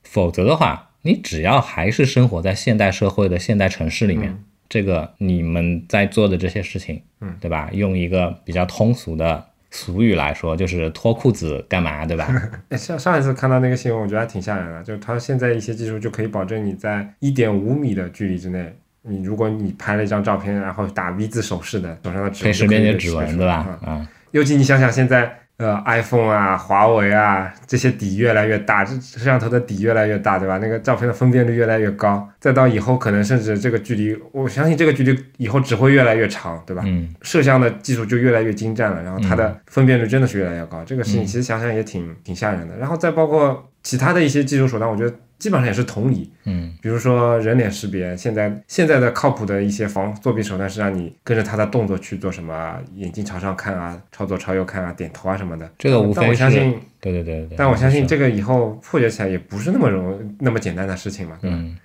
[0.03, 4.37] 否则的话，你只要还是生活在现代社会的现代城市里面，
[4.69, 7.71] 这个你们在做的这些事情，嗯，对吧？
[7.73, 12.27] 用一个比较通俗的俗语来说，就是脱裤子干嘛，对吧？
[12.71, 23.79] 哎上上一次看到那个新闻，我觉得还挺吓人的，就是它现在一些技术就可以保证你在一点五米的距离之内，你如果你拍了一张照片，然后打 V 字手势的，手上的指纹可以识别你的指纹对吧？
[23.87, 30.59] 嗯啊，尤其你想想现在，呃，iPhone 啊、华为啊这些底越来越大，这摄像头的底越来越大，对吧？
[30.59, 36.83] 那个照片的分辨率越来越高，再到以后可能甚至这个距离，我相信这个距离以后只会越来越长，对吧？
[36.85, 42.77] 嗯摄像的技术就越来越精湛了，然后它的分辨率真的是越来越高，这个事情其实想想也挺挺吓人的。
[42.77, 46.33] 然后再包括其他的一些技术手段，我觉得基本上也是同理。
[46.45, 55.71] 嗯比如说人脸识别，现在现在的靠谱的一些防作弊手段是让你跟着他的动作去做什么，眼睛朝上看啊，朝左朝右看啊，点头啊什么的。
[55.79, 57.57] 这个无但我非是相信，对对对对。
[57.57, 61.57] 但我相信这个以后破解起来也不是那么容那么简单的事情嘛，对吧？
[61.59, 61.77] 嗯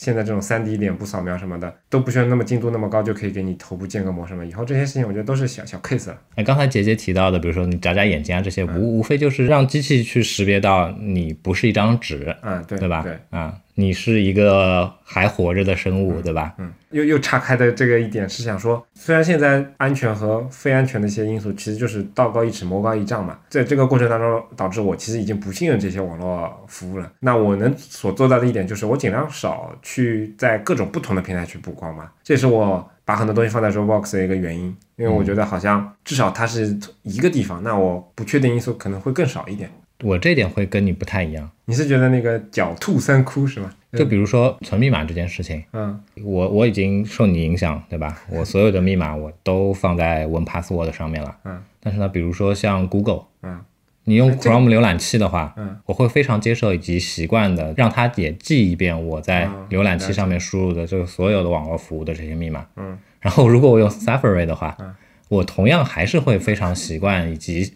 [0.00, 4.46] 现在这种三 D 脸部扫描什么的都不需要那么精度那么高，就可以给你头部建个模什么。
[4.46, 6.18] 以后这些事情我觉得都是小小 case 了。
[6.36, 13.02] 哎，刚才姐姐提到的，比如说你眨眨眼睛啊，这些嗯无无非就是让机器去识别到你不是一张纸，嗯，对对吧？
[13.02, 16.54] 对，啊，你是一个还活着的生物，对吧？
[16.58, 23.38] 嗯，又又岔开的这个一点是想说，虽然现在安全和非安全的一些因素，其实就是道高一尺，魔高一丈嘛。
[23.48, 27.10] 在这个过程当中，导致我其实已经不信任这些网络服务了。
[27.20, 32.10] 那我能所做到的一点就是，我尽量少去在各种不同的平台去曝光嘛。
[32.22, 39.70] 这也是我把很多东西放在 Dropbox 的一个原因，因为我觉得好像至少它是一个地方，那我不确定因素可能会更少一点。
[40.02, 41.50] 我这点会跟你不太一样。
[41.66, 43.72] 你是觉得那个狡兔三窟是吗？
[43.92, 48.16] 就比如说存密码这件事情，嗯我我已经受你影响，对吧？
[48.30, 51.36] 我所有的密码我都放在 One Password 上面了。
[51.44, 51.60] 嗯。
[51.80, 53.58] 但是呢，比如说像 Google，嗯，
[54.04, 62.66] 你用 Chrome 浏览器的话，嗯，我会非常接受以及习惯的让它也记一遍我在嗯浏览器上面输入的这个所有的网络服务的这些密码。
[62.76, 62.98] 嗯。
[63.20, 64.94] 然后如果我用 Safari 的话，嗯
[65.28, 67.74] 我同样还是会非常习惯以及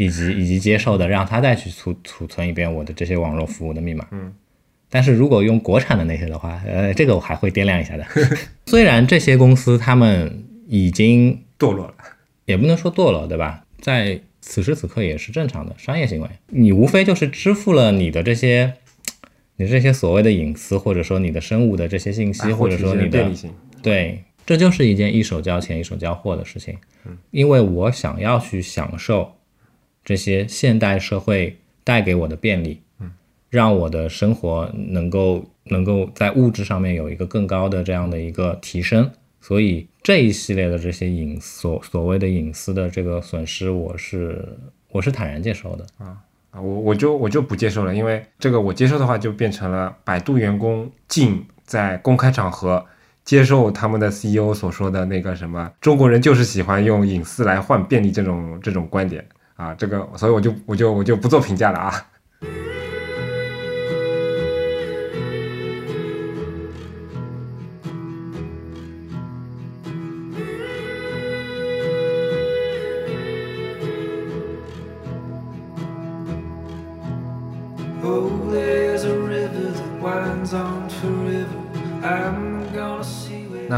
[0.00, 4.06] 以及以及接受的，让他再去储储存一遍我的这些网络服务的密码。
[4.12, 4.32] 嗯。
[4.88, 8.06] 但是如果用国产的那些的话，呃，这个我还会掂量一下的。
[8.66, 11.94] 虽然这些公司他们已经 堕落了。
[12.46, 13.64] 也不能说堕落，对吧？
[13.78, 18.72] 在此时此刻也是正常的商业行为，你无非就是支付了你的这些，
[19.56, 23.30] 你这些所谓的隐私，或者说你的生物的这些信息，啊或者说你的。
[23.82, 26.76] 对，这就是一件一手交钱一手交货的事情。
[27.30, 29.32] 因为我想要去享受
[30.10, 33.08] 这些现代社会带给我的便利，嗯
[33.48, 39.08] 让我的生活能够能够在物质上面有一个更高的这样的一个提升。
[39.40, 44.44] 所以这一系列的这些隐所所谓的隐私的这个损失，我是
[44.88, 45.86] 我是坦然接受的。
[45.98, 46.18] 啊，
[46.54, 52.84] 我我就我就不接受了，因为这个我接受的话，就变成了百度员工竟在公开场合
[53.24, 59.24] 接受他们的 CEO 所说的那个什么中国人就是喜欢用隐私来换便利这种这种观点
[59.60, 61.92] 啊，这个所以我就我就我就不做评价了啊。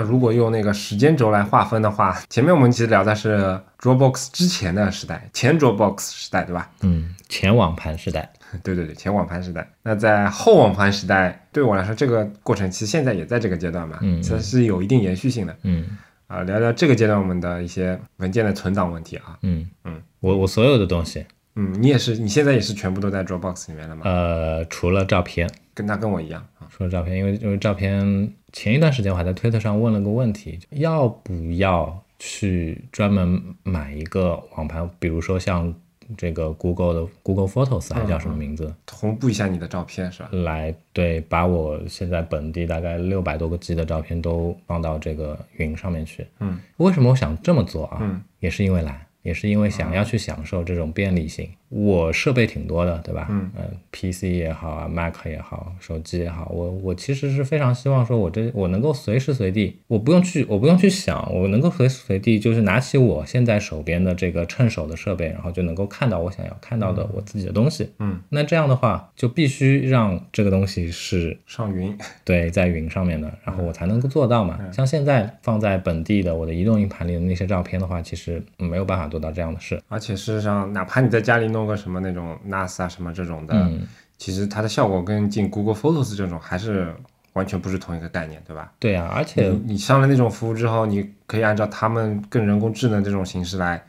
[0.03, 6.71] 如果用那个时间轴来划分的话，前面我们其实聊的是 Dropbox 之前的时代，前 Dropbox 时代，对吧？
[6.83, 8.31] 嗯，前网盘时代，
[8.63, 9.67] 对对对，前网盘时代。
[9.83, 15.57] 那在后网盘时代，对我来说，这个过程其实现在也在这个阶段嘛，嗯其实是有一定延续性的。
[15.63, 15.87] 嗯
[16.27, 19.39] 啊，聊聊这个阶段我们的一些文件的存档问题啊。
[19.43, 21.27] 嗯嗯，我我所有的东西，
[21.57, 24.03] 嗯，你也是，你现在也是全部都在 Dropbox 里面了吗？
[24.07, 26.65] 呃，除了照片，跟他跟我一样啊。
[26.71, 35.75] 除了照片，因为因为照片前一段时间我还在推特上问了个问题，要不要去专门买一个网盘，比如说像
[36.17, 40.29] 这个 Google 的 Google Photos 还叫什么名字，同步一下你的照片是吧？
[40.31, 46.27] 来对把我现在本地大概六百多个 G 的照片都放到这个云上面去。
[46.41, 47.99] 嗯，为什么我想这么做啊？
[48.03, 49.01] 嗯，也是因为懒。
[49.23, 53.27] 也是因为想要去享受这种便利性，我设备挺多的，对吧？
[53.31, 53.51] 嗯
[53.91, 67.91] p c 也好啊，Mac 也好，手机也好，我我其实是非常希望说，我这我能够随时随地，我不用去，我不用去想，我能够随时随地就是拿起我现在手边的这个趁手的设备，然后就能够看到我想要看到的我自己的东西。
[68.01, 74.59] 嗯，那这样的话，就必须让这个东西是上云， 对在云上面的，然后我才能够做到嘛。
[74.73, 79.81] 像现在放在本地的我的移动硬盘里的那些照片的话，其实没有办法做到这样的事。
[79.89, 83.87] 而且事实上，哪怕你在家里弄个什么那种 NAS 啊什么这种的，嗯
[84.19, 86.95] 其实它的效果跟进 Google Photos 这种还是
[87.33, 88.73] 完全不是同一个概念，对吧？
[88.79, 93.83] 对啊，而且你你上了那种服务之后，你可以按照他们更人工智能这种形式来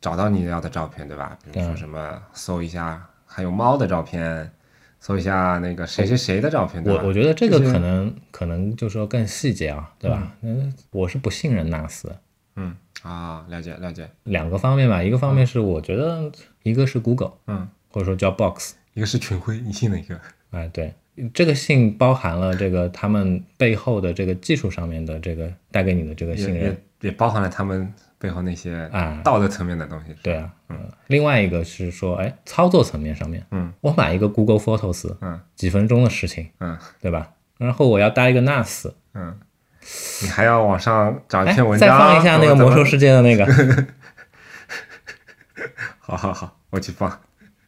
[0.00, 1.38] 找到你要的照片，对吧？
[1.52, 4.50] 比如说什么搜一下还有猫的照片，
[4.98, 7.02] 搜一下那个谁谁谁的照片，对吧？
[7.02, 10.32] 我我觉得这个可能可能就说更细节啊，对吧？
[10.42, 12.20] 嗯，我是不信任 NAS 的。
[12.56, 16.28] 嗯啊，了解了解，两个方面吧，一个方面是我觉得
[16.68, 20.94] 一个是 Google，嗯，或者说叫 Box，一个是群晖你信哪一个，哎，对，
[21.32, 26.64] 这个信包含了这个他们背后的这个技术上面的这个带给你的这个信任。
[27.00, 29.20] 也，也包含了他们背后那些啊。
[29.24, 30.14] 道德层面的东西。
[30.22, 35.40] 对啊，嗯，另外一个是说，哎，操作层面上面，嗯，我买一个 Google Photos，嗯。
[35.56, 36.76] 几分钟的事情，嗯。
[37.00, 37.30] 对吧？
[37.58, 39.36] 然后我要搭一个 NAS，嗯，
[40.22, 43.44] 你还要往上找一哎篇文，章，再放一下那个魔兽世界的那个，
[45.98, 47.18] 好好好，我去放。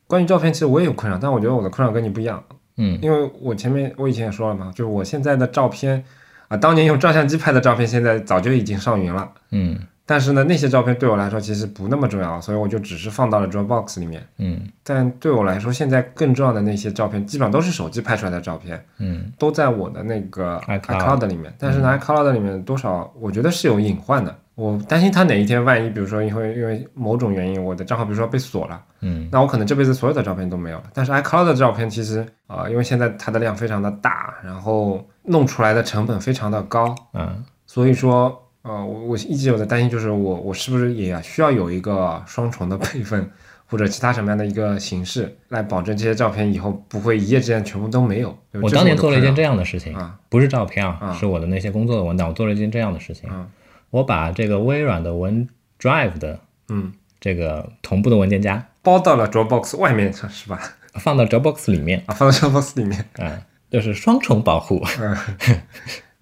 [0.07, 2.42] 关于照片，其实我也有困扰，但我觉得我的困扰跟你不一样，
[2.76, 6.05] 嗯因为我前面我以前也说了嘛，就是我现在的照片
[6.48, 9.30] 啊，当年用照相机拍的照片，现在早就已经上云了。
[9.53, 14.26] 嗯但是呢，那些照片对我来说其实不那么重要，所以我就只是放到了 Dropbox 里面。
[14.38, 21.55] 嗯但对我来说，现在更重要的那些照片，基本上都是手机拍出来的照片，嗯都在我的那个 iCloud 里面。
[21.57, 24.36] 但是呢，iCloud 里面多少我觉得是有隐患的。
[24.61, 30.84] 我担心他哪一天万一，比如说因为因为某种原因，我的账号比如说被锁了，嗯那我可能这辈子所有的照片都没有了。
[30.92, 43.30] 但是 iCloud 的照片其实啊、呃因为现在它的量非常的大，然后弄出来的成本非常的高，嗯所以说，呃，我我一直有的担心就是我我是不是也需要有一个双重的备份，
[43.66, 48.36] 或者其他什么样的一个形式来保证这些照片以后不会一夜之间全部都没有。
[48.52, 53.46] 对我当年做了一件这样样的事情，啊不是照片啊，啊是我的那些工作的文档，我做了一件这样的事情，嗯
[53.91, 56.38] 我把这个微软的文 Drive 的
[56.68, 60.61] 嗯这个同步的文件夹包到了 Dropbox 外面是吧？
[60.95, 63.38] 放到 Dropbox 里面，啊，放到 Dropbox 里面，啊、
[63.70, 64.82] 就是双重保护，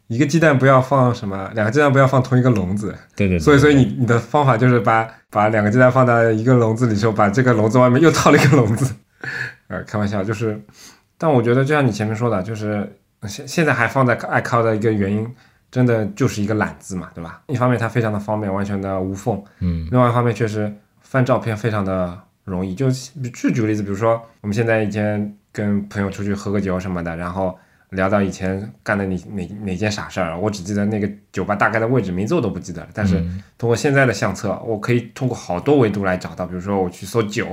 [0.08, 2.94] 一个鸡蛋不要放什么，两个鸡蛋不要放同一个笼子。
[3.14, 8.94] 对对对，所以，所以你你的方法就是把把两个鸡蛋放到一个笼子里之后，把这个笼子外面又套了一个笼子。
[9.68, 10.60] 呃，开玩笑，就是，
[11.16, 12.96] 但我觉得就像你前面说的，就是
[13.26, 15.28] 现现在还放在 iCloud 的一个原因，
[15.70, 17.42] 真的就是一个懒字嘛，对吧？
[17.48, 22.74] 一方面它非常的方便，完全的无缝；嗯另外一方面确实翻照片非常的容易。
[22.74, 27.56] 就去举个例子，比如说我们现在以前跟朋友出去喝个酒什么的，然后
[27.90, 32.88] 聊到以前干的哪哪哪件傻事儿，我只记得那个酒吧大概的位置，名字我都不记得了。
[32.94, 37.46] 但是嗯通过现在的相册，我可以通过好多维度来找到，比如说我去搜酒，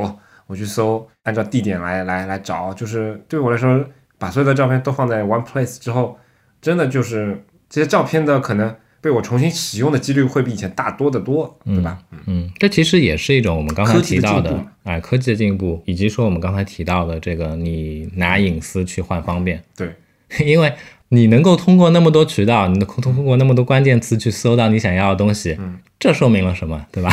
[0.48, 3.84] 我去搜按照地点来来来找，就是对我来说，
[4.18, 6.18] 把所有的照片都放在 One Place 之后，
[6.62, 7.44] 真的就是
[7.76, 12.00] 这些照片的可能被我重新使用的几率会比以前大多得多，对吧？
[12.10, 19.94] 嗯嗯，这其实也是一种我们刚才提到的进步哎科技的进步，以及说我们刚才提到的这个你拿隐私去换方便，对，
[20.48, 20.72] 因为
[21.10, 27.10] 你能够通过那么多渠道，你能够通过那么多关键词去搜到你想要的东西，嗯这说明了什么，对吧？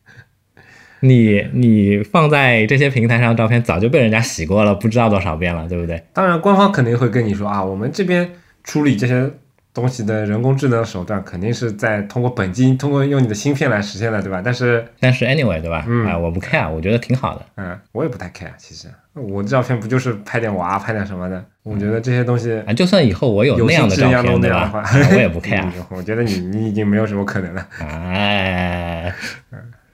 [1.00, 6.02] 你你放在这些平台上的照片早就被人家洗过了，不知道多少遍了，对不对？
[6.12, 8.30] 当然官方肯定会跟你说啊，我们这边
[8.62, 9.30] 处理这些
[9.72, 14.42] 东西的人工智能手段肯定是在通过本机，通过用你的芯片来实现的，对吧？
[14.44, 15.84] 但是但是 anyway，对吧？
[15.86, 17.46] 嗯啊，我不 care，我觉得挺好的。
[17.56, 21.44] 嗯，我也不太 care，其实我的照片不就是拍点娃，拍点什么的？
[21.62, 24.72] 我觉得这些东西啊，就算以后我有有那样的照片，对吧？
[25.12, 25.84] 我也不 care 嗯。
[25.90, 27.66] 我觉得你你已经没有什么可能了。
[27.78, 29.14] 哎，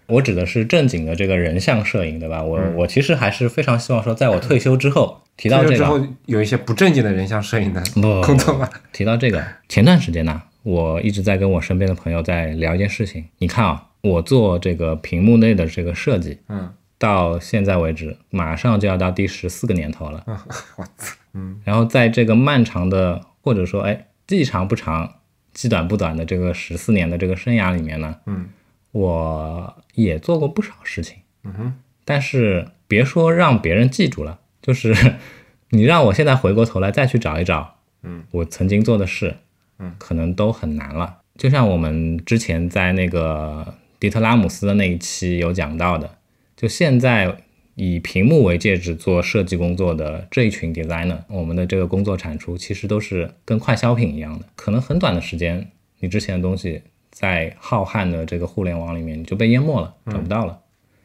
[0.06, 2.42] 我指的是正经的这个人像摄影，对吧？
[2.42, 8.68] 我、我其实还是非常希望说，在我退休之后提到这个，之后有一些不正经的人像摄影的不 工作吗？
[8.92, 13.24] 提到这个，前段时间呢，我一直在跟我身边的朋友在聊一件事情。
[13.38, 20.24] 你看啊，我做这个屏幕内的这个设计，嗯，到现在为止，马上就要到第十四个年头了。
[20.76, 25.16] 我操，嗯然后在这个漫长的，或者说哎，既长不长，
[25.52, 28.46] 既短不短的这个十四年的这个生涯里面呢，嗯
[28.92, 31.18] 我也做过不少事情。
[31.44, 31.74] 嗯哼，
[32.06, 34.92] 但是别说让别人记住了，就是
[35.70, 39.36] 你让我现在回过头来再去找一找，嗯，我曾经做的事，
[39.78, 41.18] 嗯，可能都很难了。
[41.38, 46.18] 就像我们之前在那个迪特拉姆斯的那一期有讲到的，
[46.56, 47.36] 就现在
[47.74, 60.60] 以屏幕为介质做设计工作的这一群 designer，我们的这个工作产出其实都是跟快消品一样的，可能很短的时间，你之前的东西在浩瀚的这个互联网里面你就被淹没了，找不到了。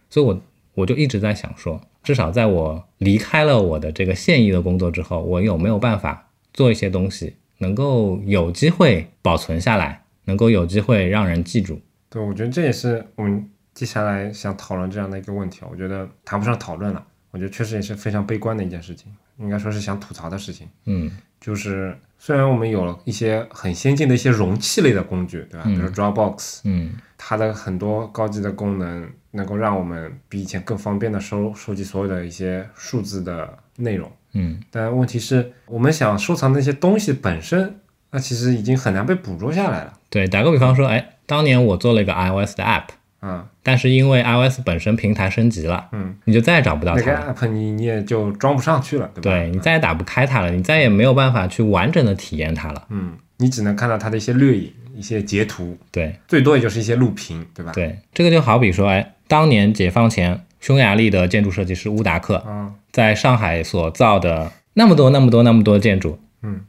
[0.09, 0.41] 所以我
[0.75, 11.79] 我就一直在想说，至少在我离开了我的这个现役的工作之后，我有没有办法做一些东西，能够有机会保存下来，能够有机会让人记住。
[12.09, 15.67] 对，我觉得这也是我们接下来想讨论这样的一个问题啊。
[15.71, 20.67] 我觉得谈不上讨论了，我觉得确实也是非常悲观的一件事情，应该说是想吐槽的事情。
[20.85, 25.63] 嗯就是虽然我们有了一些很先进的一些容器类的工具，对吧？
[25.65, 26.91] 比如 Dropbox，嗯
[27.23, 33.47] 它的很多高级的功能能够让我们比以前更方便的收收集所有的一些数字的
[33.77, 34.11] 内容。
[34.33, 37.75] 嗯但问题是我们想收藏那些东西本身，
[38.09, 39.93] 那其实已经很难被捕捉下来了。
[40.09, 42.87] 对，打个比方说，哎，当年我做了一个 iOS 的 app，
[43.21, 47.35] 嗯、但是因为 iOS 本身平台升级了，嗯，你就再也找不到那个它了。
[47.35, 49.29] app 你你也就装不上去了，对吧？
[49.29, 52.87] 对你再也打不开它了，你再也没有办法去完整的体验它了。
[52.89, 66.61] 嗯，你只能看到它的一些掠影，一些截图，对最多也就是一些录屏，对吧？，对，这个就好比说，哎，当年解放前，匈牙利的建筑设计师乌达克嗯在上海所造的那么多、那么多、那么多建筑，嗯，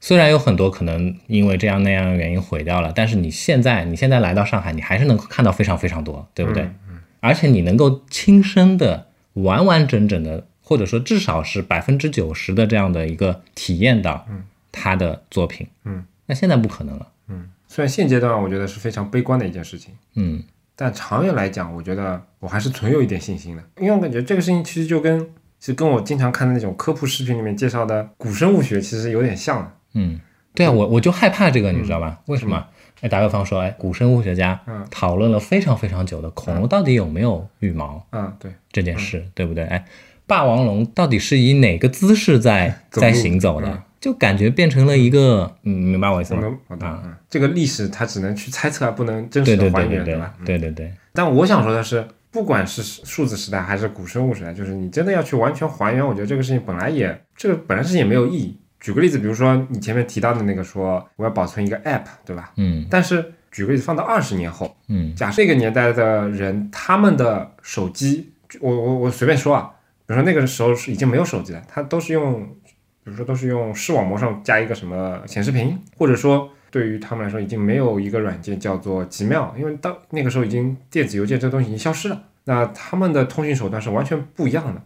[0.00, 6.62] 虽然有很多可能因为这样那样的原因毁掉了，但是你现在你现在来到上海，你还是能够看到非常非常多，对不对？
[6.62, 6.72] 嗯
[7.20, 20.42] 而且你能够亲身的、完完整整的，或者说至少是百分之九十的这样的一个体验到嗯他的作品，嗯，那现在不可能了，嗯，虽然现阶段我觉得是非常悲观的一件事情，嗯
[20.74, 25.20] 但长远来讲，我觉得我还是存有一点信心的，因为我感觉这个事情其实就跟
[25.60, 29.72] 其实跟我经常看的那种科普视频里面介绍的古生物学其实有点像的。
[29.92, 30.18] 嗯，
[30.54, 32.18] 对啊，我我就害怕这个，你知道吧？
[32.28, 32.66] 为什么？
[33.02, 39.64] 哎，打个方说，哎，古生物学家嗯讨论了非常非常久的恐龙到底有没有羽毛嗯，对，这件事，对不对？
[39.64, 39.84] 哎，
[40.26, 43.82] 霸王龙到底是以哪个姿势在 在行走的？
[44.06, 46.40] 嗯就感觉变成了一个，嗯，明白我意思吗？
[46.42, 50.34] 我能好的，啊嗯，这个历史它只能去猜测，不能真实的还原，对对对对吧？
[50.38, 58.56] 嗯对对对，但我想说的是，不管是数字时代还是古生物时代，就是你真的要去完全还原，我觉得这个事情本来也这个本来事情也没有意义。
[58.78, 62.52] 举个例子，比如说你前面提到的那个说我要保存一个 app，对吧？
[62.56, 68.30] 嗯但是举个例子，放到二十年后，嗯假设那个年代的人，他们的手机，
[68.60, 69.72] 我我我随便说啊，
[70.06, 72.46] 比如说那个时候是已经没有手机了，他都是用，
[73.06, 84.82] 比如说都是用视网膜上加一个什么显示屏，或者说对于他们来说已经没有一个软件叫做极妙，因为到那个时候已经电子邮件这东西已经消失了，那他们的通讯手段是完全不一样的。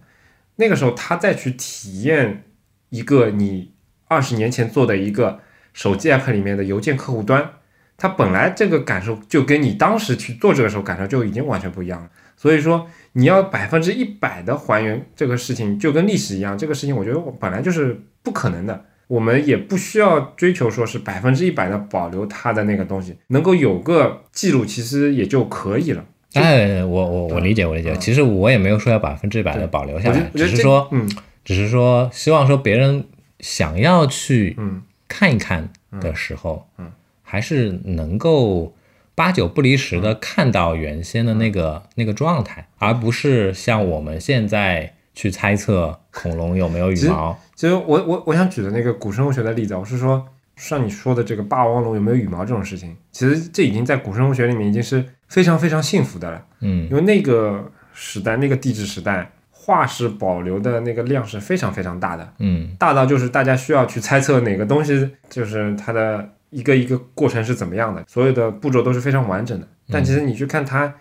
[0.57, 2.45] 那个时候他再去体验
[2.91, 3.73] 一个你
[4.09, 5.41] 二十年前做的一个
[5.73, 7.53] 手机 app 里面的邮件客户端，
[7.97, 12.11] 它本来这个感受就跟你当时去做这个时候感受就已经完全不一样了。
[12.37, 18.85] 所以说你要百分之一百的还原这个事情，就跟历史一样，这个事情我觉得我本来就是不可能的。
[19.09, 26.05] 我们也不需要追求说是百分之一百的保留它的那个东西，能够有个记录其实也就可以了。
[26.35, 31.11] 哎，我我我理解我理解，嗯其实我也没有说要百分之百的保留下来，只是说嗯
[31.45, 33.05] 只是说希望说别人
[33.41, 35.69] 想要去嗯看一看
[36.01, 36.93] 的时候，嗯嗯
[37.25, 38.73] 还是能够
[39.21, 47.39] 八九不离十的看到原先的那个、那个状态，而不是像我们现在去猜测恐龙有没有羽毛。
[47.55, 56.43] 其实我我我想举的那个古生物学的例子啊，我是说像你说的这个霸王龙有没有羽毛这种事情，其实这已经在古生物学里面已经是非常非常幸福的了。
[56.61, 56.89] 嗯。
[56.89, 62.75] 因为那个时代，那个地质时代，化石保留的那个量是非常非常大的，嗯。
[62.79, 69.66] 大到就是大家需要去猜测哪个东西，就是它的一个一个过程是怎么样的，所有的步骤都是非常完整的。
[69.88, 70.92] 但其实你去看它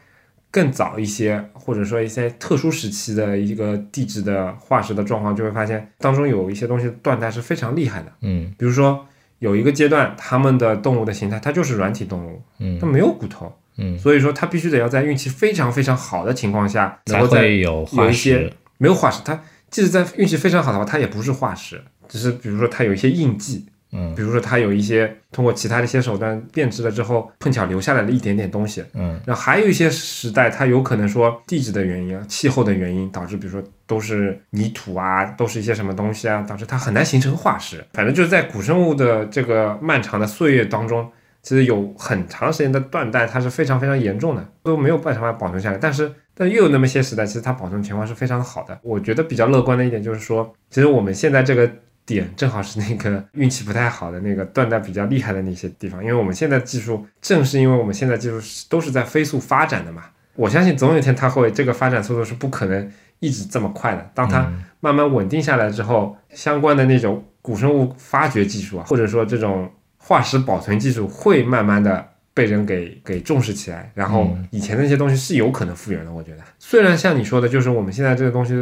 [0.51, 8.11] 更早一些，或者说一些特殊时期的一个地质的化石的状况，就会发现当中有一些东西断代是非常厉害的。
[8.21, 9.05] 嗯比如说
[9.39, 12.41] 有一个阶段，它们的动物的形态它就是软体动物，
[12.79, 13.53] 它嗯没有骨头。
[13.81, 18.53] 嗯，所以说它必须得要在运气非常非常好的情况下，才会有化有一些石。
[18.77, 28.83] 没有化石，它即使在运气非常好的话，它也不是化石，只是比如说它有一些印记，嗯比如说它有一些通过其他的一些手段变质了之后，碰巧留下来了一点点东西。
[28.93, 37.83] 嗯然后还有一些时代，它有可能说地质的原因啊、气候的原因，导致比如说都是泥土啊，都是一些什么东西啊，导致它很难形成化石。
[37.93, 41.09] 反正就是在古生物的这个漫长的岁月当中，
[41.41, 45.77] 其实有很长时间的断代，它是非常非常严重的，都没有办法保存下来。
[45.77, 48.77] 但是，但又有那么些时代，其实它保存情况是非常好的。
[48.83, 51.69] 我觉得比较乐观的一点就是说，其实我们现在这个
[52.15, 60.03] 点正好是那个运气不太好的那个断代比较厉害的那些地方，因为我们现在技术，正是因为我们现在技术是都是在飞速发展的嘛，
[60.35, 64.09] 我相信总有一天它会这个发展速度是不可能一直这么快的。
[64.13, 73.91] 当它嗯慢慢稳定下来之后，相关的那种古生物发掘技术啊，或者说这种化石保存技术，会慢慢的被人给给重视起来。
[73.93, 76.43] 然后嗯以前的那些东西是有可能复原的，我觉得。
[76.57, 78.55] 虽然像你说的，就是我们现在这个东西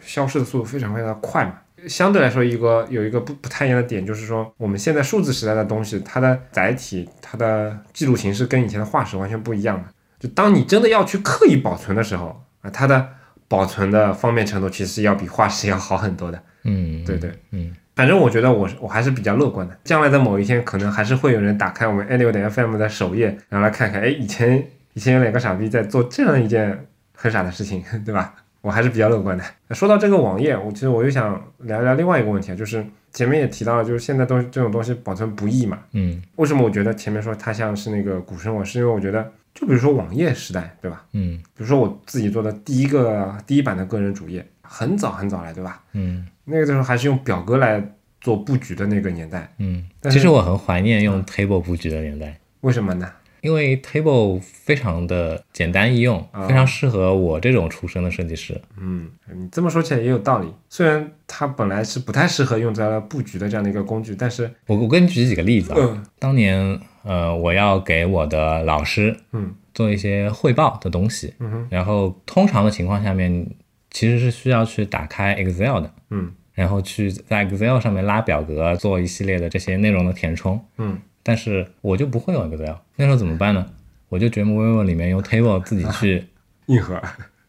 [0.00, 1.54] 消失的速度非常非常的快嘛。
[1.88, 9.84] 相对来说，一个有一个不不太一样的点，就是说我们现在数字时代的东西，它的载体、它的记录形式跟以前的化石完全不一样的。
[10.18, 13.08] 就当你真的要去刻意保存的时候啊，它的
[13.48, 16.42] 保存的方便程度其实要比化石要好很多的。
[16.64, 19.76] 嗯，对对，嗯反正我觉得我我还是比较乐观的。
[19.84, 28.34] 将来的某一天，可能还是会有人打开我们 Anyway 的 FM 的首页，然后来看看，哎，以前以前有两个傻逼在做这样一件很傻的事情，对吧？
[28.60, 29.44] 我还是比较乐观的。
[29.74, 35.78] 说到这个网页，我其实我又想聊一聊另外一个问题啊，就是前面也提到了，就是现在东这种东西保存不易嘛。
[35.92, 41.04] 嗯为什么我觉得前面说它像是那个古生物，是因为我觉得，就比如说网页时代，对吧？
[41.12, 45.82] 嗯比如说我自己做的第一个第一版的个人主页，很早很早来，对吧？
[45.92, 47.82] 嗯那个时候还是用表格来
[48.20, 49.50] 做布局的那个年代。
[49.58, 52.38] 嗯，但其实我很怀念用 table 布局的年代。
[52.60, 53.10] 为什么呢？
[53.42, 58.60] 因为 Table 非常的简单易用，啊非常适合我这种出身的设计师。
[58.78, 60.48] 嗯，你这么说起来也有道理。
[60.68, 73.46] 虽然它本来是不太适合用在了布局的这样的一个工具，但是，我我给你举几个例子啊，嗯当年呃我要给我的老师嗯做一些汇报的东西，嗯哼然后通常的情况下面
[73.90, 80.62] 其实是需要去打开 Excel 的，嗯然后去在 Excel 上面拉表格，做一系列的这些内容的填充。
[80.76, 83.66] 嗯，但是我就不会用 Excel，那时候怎么办呢？
[84.08, 86.26] 我就 Dreamweaver 里面用 Table 自己去，
[86.66, 87.00] 硬核，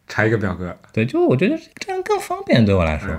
[0.08, 3.10] 查一个表格，对，就我觉得这样更方便对我来说。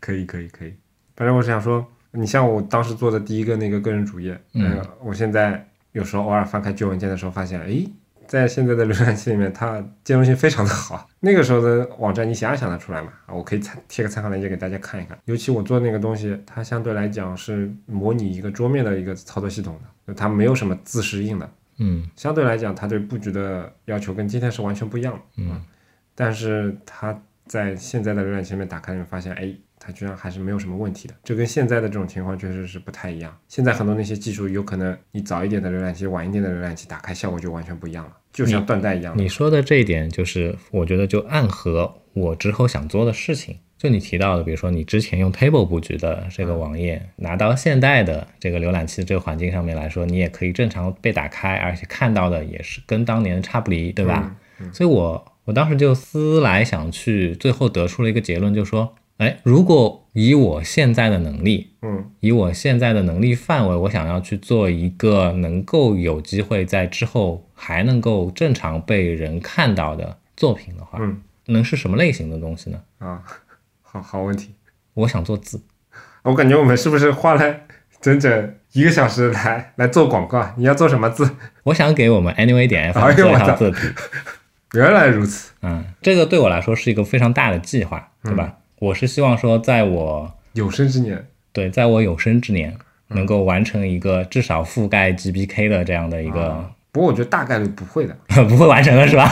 [0.00, 0.74] 可以可以可以。
[1.16, 7.88] 反正我是想说，你像我当时做的第一个那个个人主页，嗯呃，我现在有时候偶尔翻开旧文件的时候，发现，诶，
[8.26, 11.08] 在现在的浏览器里面，它兼容性非常的好。
[11.20, 13.12] 那个时候的网站，你想也想得出来嘛？
[13.26, 15.18] 啊，我可以参贴个参考链接给大家看一看。
[15.24, 21.50] 尤其我做那个东西，它相对来讲是模拟一个桌面的一个操作系统的，就它没有什么自适应的。
[21.78, 25.20] 嗯相对来讲，它对布局的要求跟今天是完全不一样的。
[25.38, 25.60] 嗯，
[26.14, 29.54] 但是它在现在的浏览器里面打开，你会发现，哎，
[29.84, 31.14] 它居然还是没有什么问题的。
[31.22, 33.36] 这跟现在的这种情况确实是不太一样。
[33.48, 39.22] 现在很多那些技术，有可能你早一点的浏览器、晚一点的浏览器打开效果就完全不一样了，就像断代一样的。
[39.22, 43.58] 你说的这一点，就是我觉得就暗合我之后想做的事情。
[43.76, 54.34] 就你提到的，比如说你之前用 Table 布局的这个网页，拿到现代的这个浏览器这个环境上面来说，你也可以正常被打开，而且看到的也是跟当年差不离，对吧？
[54.72, 72.80] 所以我我当时就思来想去，最后得出了一个结论，就说，哎，如果以我现在的能力，嗯以我现在的能力范围，我想要去做一个能够有机会在之后还能够正常被人看到的作品的话，嗯能是什么类型的东西呢？
[72.98, 73.22] 啊，
[73.82, 74.54] 好好问题。
[74.94, 75.60] 我想做字，
[76.22, 77.60] 我感觉我们是不是花了
[78.00, 80.54] 整整一个小时来来做广告？
[80.56, 81.28] 你要做什么字？
[81.64, 83.78] 我想给我们 Anyway 点哎 FM 做一套字体。
[84.74, 85.52] 原来如此。
[85.62, 88.56] 嗯，这个对我来说是一个非常大的计划，对吧？
[88.84, 92.76] 我是希望说，在我有生之年，对在我有生之年，
[93.08, 98.14] 能够完成一个至少覆盖 GBK 的这样的一个，不过我觉得大概率不会的。
[98.44, 99.26] 不会完成了是吧？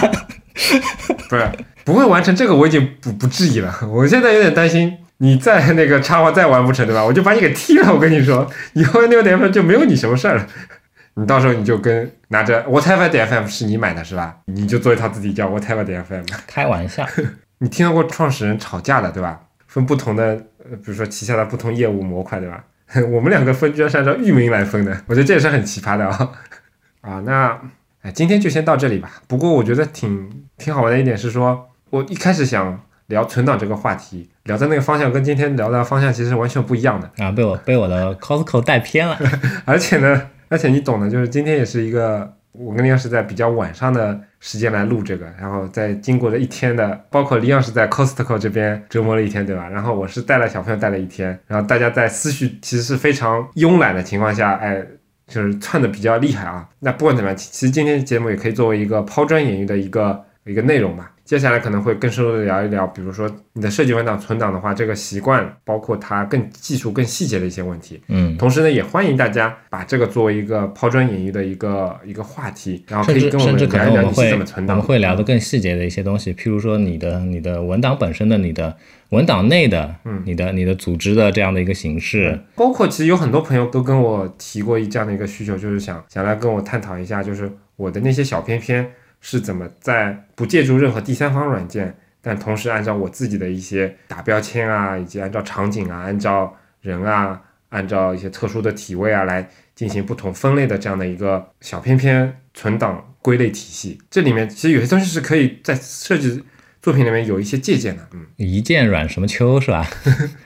[1.29, 1.47] 不是
[1.85, 3.75] 不会完成这个，我已经不不质疑了。
[3.93, 7.05] 我现在有点担心，你再 那个插画再完不成，对吧？
[7.05, 7.93] 我就把你给踢了。
[7.93, 10.47] 我跟你说，以后六点 FM 就没有你什么事儿了。
[11.15, 14.39] 你到时候你就跟拿着 whatever 点 FM 是你买的是吧？
[14.47, 16.23] 你就做一套自己叫 whatever 点 FM。
[16.47, 17.07] 开玩笑，
[17.59, 19.42] 你听到过创始人吵架的对吧？
[19.73, 20.25] 分不同的，
[20.71, 22.63] 呃，比如说旗下的不同业务模块对吧？
[23.11, 26.31] 我们两个分居然是按照域名来分的，我觉得这也是很奇葩的啊。
[27.01, 27.59] 啊，那
[28.03, 29.11] 哎，今天就先到这里吧。
[29.27, 37.11] 不过我觉得挺挺好玩的一点是说，我一开始想聊存档这个话题，聊的那个方向跟今天聊的方向其实完全不一样的。
[37.25, 39.19] 啊，被我被我的 Costco 带偏了。
[39.65, 49.69] 而且呢，而且你懂的，就是今天也是一个我跟李阳是在比较晚上的时间来录这个，然后在经过了一天的，包括李阳是在 Costco 这边折磨了一天，对吧？
[49.69, 54.85] 然后我是带了小朋友带了一天，然后大家在思绪其实是非常慵懒的情况下，哎。
[55.29, 61.12] 就是窜的比较厉害啊，那不管怎么样，其实今天节目也可以作为一个抛砖引玉的一个一个内容吧。
[61.33, 67.99] 接下来可能会更深入的聊一聊，比如说你的设计文档存档的话，这个习惯，包括它更技术、更细节的一些问题。
[68.09, 74.83] 嗯，同时呢，也欢迎大家把这个作为一个抛砖引玉的一个一个话题，然后可以跟我们聊一聊你是怎么存档的。
[74.83, 78.77] 我们会聊的更细节的一些东西，譬如说你的你的文档本身的你的
[79.09, 88.87] 文档内的，嗯你的你的组织的这样的一个形式，包括其实有很多朋友都跟我提过一这样的一个需求，就是想想来跟我探讨一下，就是我的那些小片片
[89.23, 97.41] 是怎么在不借助任何第三方软件，但同时按照我自己的一些打标签啊，以及按照场景啊，按照人啊，
[97.71, 103.99] 按照一些特殊的体位啊来进行不同分类的这样的一个小片片存档归类体系。
[104.11, 106.43] 这里面其实有些东西是可以在设计
[106.83, 108.27] 作品里面有一些借鉴的，嗯。
[108.37, 109.87] 一键软什么秋是吧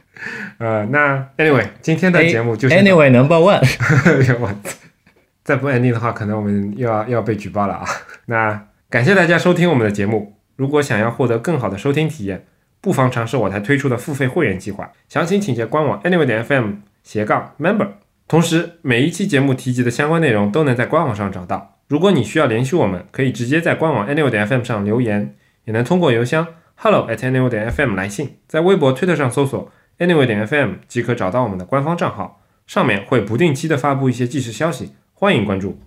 [0.59, 3.61] 呃，那 anyway，今天的节目就先到？Anyway number one，
[4.05, 4.77] 哎呦 我操！
[5.47, 7.87] 再不 ending 的话，可能我们又要又要被举报了啊！
[8.27, 10.35] 那感谢大家收听我们的节目。
[10.57, 12.45] 如果想要获得更好的收听体验，
[12.81, 17.91] 不妨尝试我台推出的付费会员计划，详情请见官网 anyway 点 fm 斜杠 member。
[18.27, 21.79] 同时，每一期节目提及的相关内容都能在官网上找到。
[21.87, 25.37] 如果你需要联系我们，可以直接在官网 anyway 点 fm 上留言，
[25.67, 26.45] 也能通过邮箱
[26.75, 29.71] hello at anyway 点 fm 来信，在微博、推特上搜索
[30.01, 32.43] anyway 点 fm 即可找到我们的官方账号。
[32.67, 35.79] 上面会不定期的发布一些即时消息，欢迎关注。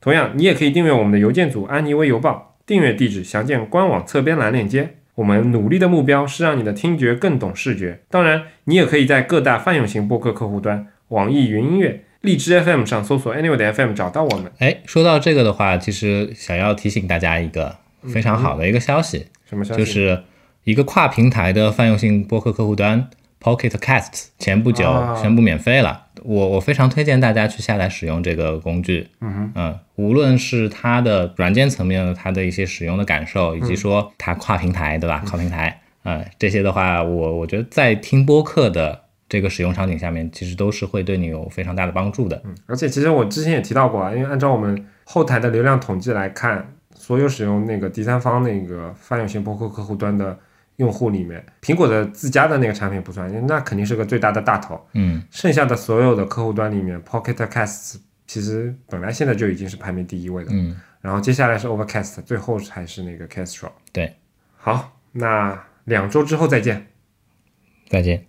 [0.00, 4.94] 同样，你也可以订阅我们的邮件组安妮微邮报，订阅地址详见官网侧边栏链接。
[5.16, 8.00] 我们努力的目标是让你的听觉更懂视觉。
[8.08, 14.50] 当然，你也可以在各大泛用型播客客户端、网易云音乐、荔枝 FM 上搜索 Anyway 的 FM 找到我们。
[14.58, 17.76] 哎，说到这个的话，其实想要提醒大家一个
[18.14, 19.80] 非常好的一个消息，什么消息？
[19.80, 20.22] 就是
[20.64, 23.10] 一个跨平台的泛用性播客客户端
[23.40, 26.06] Pocket Casts 前不久啊宣布免费了。
[26.24, 29.08] 我我非常推荐大家去下载使用这个工具。
[29.20, 35.22] 嗯嗯，无论是它的软件层面的它的一些使用的感受，以及说它跨平台，对吧？
[35.24, 42.42] 跨平台，嗯，这些的话，我我觉得在听播客的这个使用场景下面，其实都是会对你有非常大的帮助的。
[42.44, 46.66] 嗯而且其实我之前也提到过啊，因为按照我们后台的流量统计来看，
[46.96, 50.36] 所有使用那个第三方那个泛用型播客客户端的
[50.78, 54.80] 用户里面，苹果的自家的那个产品不算，那肯定是个最大的大头。
[54.94, 57.96] 嗯，剩下的所有的客户端里面，Pocket Casts
[58.26, 63.70] 其实本来现在就已经是排名第一位的，嗯，然后接下来是 Overcast，最后才是那个 Castro。
[63.92, 64.16] 对，
[64.56, 66.86] 好，那两周之后再见。
[67.88, 68.26] 再见。